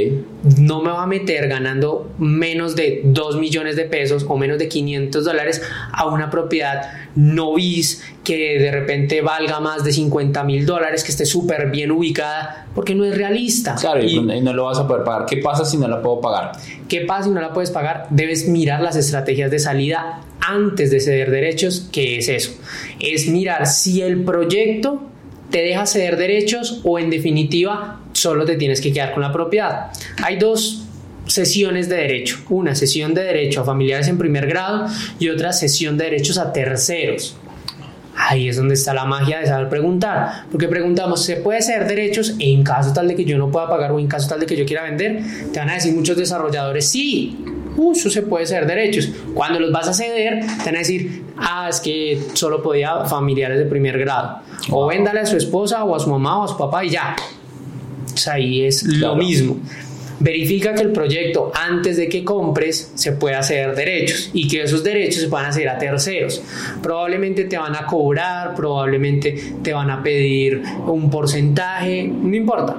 No 0.59 0.83
me 0.83 0.91
va 0.91 1.05
a 1.05 1.07
meter 1.07 1.47
ganando 1.47 2.11
menos 2.19 2.75
de 2.75 3.03
2 3.05 3.39
millones 3.39 3.77
de 3.77 3.85
pesos 3.85 4.27
o 4.29 4.37
menos 4.37 4.59
de 4.59 4.67
500 4.67 5.25
dólares 5.25 5.63
a 5.93 6.07
una 6.07 6.31
propiedad 6.31 6.91
no 7.15 7.55
bis 7.55 8.03
que 8.25 8.59
de 8.59 8.73
repente 8.73 9.23
valga 9.23 9.61
más 9.61 9.85
de 9.85 9.93
50 9.93 10.43
mil 10.43 10.67
dólares, 10.67 11.05
que 11.05 11.13
esté 11.13 11.27
súper 11.27 11.71
bien 11.71 11.93
ubicada, 11.93 12.67
porque 12.75 12.97
no 12.97 13.05
es 13.05 13.17
realista. 13.17 13.77
Claro, 13.77 14.03
y, 14.03 14.17
y, 14.17 14.41
no 14.41 14.53
lo 14.53 14.65
vas 14.65 14.79
a 14.79 14.89
poder 14.89 15.05
pagar. 15.05 15.27
¿Qué 15.27 15.37
pasa 15.37 15.65
si 15.65 15.77
no 15.77 15.87
la 15.87 16.03
puedo 16.03 16.21
pagar? 16.21 16.53
¿Qué 16.89 17.03
pasa 17.03 17.25
si 17.25 17.31
no 17.31 17.41
la 17.41 17.53
puedes 17.53 17.71
pagar? 17.71 18.09
Debes 18.11 18.49
mirar 18.49 18.83
las 18.83 18.97
estrategias 18.97 19.51
de 19.53 19.61
salida 19.61 20.23
antes 20.41 20.91
de 20.91 21.01
ceder 21.01 21.31
derechos, 21.31 21.89
que 21.93 22.19
es 22.19 22.29
eso. 22.29 22.53
Es 22.99 23.29
mirar 23.29 23.67
si 23.67 24.03
el 24.03 24.25
proyecto 24.25 25.03
te 25.51 25.63
deja 25.63 25.87
ceder 25.87 26.17
derechos 26.17 26.81
o 26.85 26.99
en 26.99 27.11
definitiva 27.11 28.01
solo 28.13 28.45
te 28.45 28.57
tienes 28.57 28.81
que 28.81 28.93
quedar 28.93 29.13
con 29.13 29.23
la 29.23 29.33
propiedad. 29.33 29.91
Hay 30.23 30.39
dos 30.39 30.87
sesiones 31.27 31.89
de 31.89 31.97
derecho. 31.97 32.39
Una 32.49 32.75
sesión 32.75 33.15
de 33.15 33.23
derecho 33.23 33.63
a 33.63 33.65
familiares 33.65 34.09
en 34.09 34.19
primer 34.19 34.47
grado 34.47 34.87
y 35.19 35.29
otra 35.29 35.53
sesión 35.53 35.97
de 35.97 36.05
derechos 36.05 36.39
a 36.39 36.53
terceros. 36.53 37.37
Ahí 38.17 38.49
es 38.49 38.57
donde 38.57 38.75
está 38.75 38.93
la 38.93 39.07
magia 39.07 39.41
de 39.41 39.47
saber 39.47 39.69
preguntar, 39.71 40.45
porque 40.51 40.69
preguntamos, 40.69 41.25
¿se 41.25 41.37
puede 41.37 41.63
ceder 41.63 41.87
derechos 41.87 42.35
en 42.39 42.63
caso 42.63 42.93
tal 42.93 43.09
de 43.09 43.17
que 43.17 43.25
yo 43.25 43.39
no 43.39 43.51
pueda 43.51 43.69
pagar 43.69 43.93
o 43.93 43.99
en 43.99 44.09
caso 44.09 44.29
tal 44.29 44.41
de 44.41 44.47
que 44.47 44.57
yo 44.57 44.67
quiera 44.67 44.83
vender? 44.83 45.23
Te 45.53 45.59
van 45.59 45.71
a 45.71 45.75
decir 45.75 45.95
muchos 45.95 46.17
desarrolladores, 46.19 46.87
sí, 46.87 47.39
eso 47.93 48.11
se 48.11 48.23
puede 48.23 48.47
ceder 48.47 48.67
derechos. 48.67 49.11
Cuando 49.35 49.61
los 49.61 49.73
vas 49.73 49.89
a 49.89 49.93
ceder, 49.93 50.41
te 50.41 50.65
van 50.67 50.77
a 50.77 50.79
decir, 50.79 51.25
ah, 51.37 51.69
es 51.69 51.81
que 51.81 52.21
solo 52.35 52.63
podía 52.63 53.05
familiares 53.07 53.59
de 53.59 53.67
primer 53.67 53.99
grado. 53.99 54.41
O 54.71 54.87
véndale 54.87 55.21
a 55.21 55.27
su 55.27 55.37
esposa 55.37 55.85
o 55.85 55.95
a 55.95 56.01
su 56.01 56.11
mamá 56.11 56.41
o 56.41 56.45
a 56.45 56.49
su 56.49 56.57
papá 56.57 56.85
y 56.85 56.91
ya. 56.91 57.17
O 58.13 58.17
sea, 58.17 58.35
ahí 58.35 58.65
es 58.65 58.85
lo 58.85 59.17
mismo. 59.17 59.57
Verifica 60.21 60.75
que 60.75 60.83
el 60.83 60.93
proyecto 60.93 61.51
antes 61.55 61.97
de 61.97 62.09
que 62.09 62.25
compres 62.25 62.93
se 62.95 63.13
pueda 63.13 63.39
hacer 63.41 63.75
derechos 63.75 64.31
y 64.33 64.47
que 64.47 64.63
esos 64.63 64.85
derechos 64.85 65.23
se 65.23 65.29
puedan 65.29 65.47
hacer 65.47 65.69
a 65.69 65.79
terceros. 65.79 66.43
Probablemente 66.83 67.45
te 67.45 67.57
van 67.59 67.75
a 67.75 67.87
cobrar, 67.87 68.55
probablemente 68.55 69.55
te 69.63 69.73
van 69.73 69.91
a 69.91 70.03
pedir 70.03 70.63
un 70.87 71.11
porcentaje, 71.11 72.05
no 72.07 72.37
importa. 72.37 72.77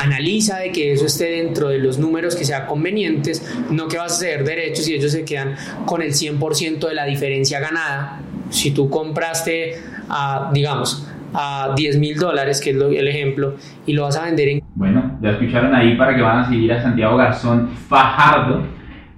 Analiza 0.00 0.58
de 0.58 0.70
que 0.70 0.92
eso 0.92 1.06
esté 1.06 1.30
dentro 1.30 1.68
de 1.68 1.78
los 1.78 1.98
números 1.98 2.36
que 2.36 2.44
sean 2.44 2.66
convenientes, 2.66 3.42
no 3.70 3.88
que 3.88 3.96
vas 3.96 4.12
a 4.12 4.16
hacer 4.16 4.44
derechos 4.44 4.86
y 4.88 4.94
ellos 4.94 5.12
se 5.12 5.24
quedan 5.24 5.56
con 5.86 6.02
el 6.02 6.12
100% 6.12 6.88
de 6.88 6.94
la 6.94 7.06
diferencia 7.06 7.58
ganada. 7.58 8.20
Si 8.50 8.72
tú 8.72 8.90
compraste, 8.90 9.78
a, 10.10 10.50
digamos, 10.52 11.06
a 11.34 11.72
10 11.76 11.98
mil 11.98 12.16
dólares, 12.16 12.60
que 12.60 12.70
es 12.70 12.76
el 12.76 13.08
ejemplo, 13.08 13.54
y 13.86 13.92
lo 13.92 14.02
vas 14.02 14.16
a 14.16 14.24
vender 14.24 14.48
en... 14.48 14.62
Bueno, 14.74 15.18
ya 15.22 15.30
escucharon 15.30 15.74
ahí 15.74 15.96
para 15.96 16.14
que 16.14 16.22
van 16.22 16.38
a 16.38 16.48
seguir 16.48 16.72
a 16.72 16.82
Santiago 16.82 17.16
Garzón 17.16 17.68
Fajardo, 17.88 18.62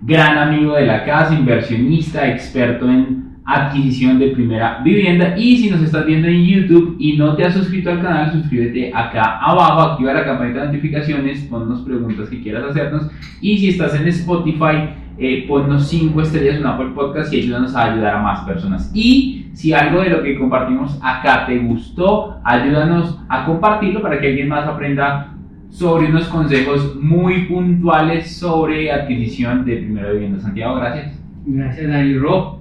gran 0.01 0.39
amigo 0.39 0.75
de 0.75 0.87
la 0.87 1.05
casa, 1.05 1.35
inversionista, 1.35 2.29
experto 2.29 2.89
en 2.89 3.33
adquisición 3.45 4.19
de 4.19 4.29
primera 4.29 4.81
vivienda. 4.85 5.37
Y 5.37 5.57
si 5.57 5.71
nos 5.71 5.83
estás 5.83 6.07
viendo 6.07 6.29
en 6.29 6.45
YouTube 6.45 6.97
y 6.99 7.17
no 7.17 7.35
te 7.35 7.45
has 7.45 7.55
suscrito 7.55 7.91
al 7.91 8.03
canal, 8.03 8.33
suscríbete 8.33 8.93
acá 8.95 9.39
abajo, 9.39 9.81
activa 9.81 10.15
la 10.15 10.25
campanita 10.25 10.61
de 10.61 10.67
notificaciones, 10.67 11.43
ponnos 11.43 11.83
preguntas 11.83 12.29
que 12.29 12.43
quieras 12.43 12.71
hacernos. 12.71 13.11
Y 13.41 13.59
si 13.59 13.69
estás 13.71 13.95
en 13.95 14.07
Spotify, 14.09 14.91
eh, 15.19 15.45
ponnos 15.47 15.89
5 15.89 16.21
estrellas 16.23 16.57
en 16.57 16.67
Apple 16.67 16.91
Podcast 16.95 17.33
y 17.33 17.41
ayúdanos 17.41 17.75
a 17.75 17.93
ayudar 17.93 18.17
a 18.17 18.23
más 18.23 18.41
personas. 18.41 18.91
Y 18.95 19.42
si 19.53 19.73
algo 19.73 20.01
de 20.01 20.11
lo 20.11 20.23
que 20.23 20.39
compartimos 20.39 20.99
acá 21.03 21.47
te 21.47 21.59
gustó, 21.59 22.41
ayúdanos 22.45 23.19
a 23.29 23.45
compartirlo 23.45 24.01
para 24.01 24.21
que 24.21 24.29
alguien 24.29 24.49
más 24.49 24.67
aprenda 24.67 25.35
sobre 25.69 26.07
unos 26.07 26.27
consejos 26.29 26.97
muy 26.97 27.47
puntuales 27.47 28.37
sobre 28.37 28.91
adquisición 28.93 29.65
de 29.65 29.77
primera 29.77 30.13
vivienda. 30.13 30.41
Santiago, 30.41 30.77
gracias. 30.77 31.19
Gracias, 31.47 31.89
Dani 31.89 32.19
Ro. 32.19 32.61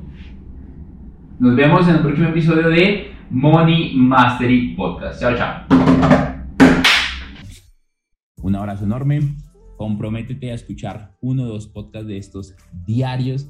Nos 1.40 1.56
vemos 1.56 1.88
en 1.88 1.96
el 1.96 2.02
próximo 2.02 2.30
episodio 2.30 2.70
de 2.70 3.12
Money 3.30 3.96
Mastery 3.96 4.76
Podcast. 4.76 5.22
Chao, 5.22 5.36
chao. 5.36 5.64
Un 8.42 8.56
abrazo 8.56 8.86
enorme. 8.86 9.20
Comprométete 9.78 10.52
a 10.52 10.56
escuchar 10.56 11.16
uno 11.22 11.44
o 11.44 11.48
dos 11.48 11.68
podcasts 11.68 12.08
de 12.08 12.18
estos 12.18 12.56
diarios 12.86 13.50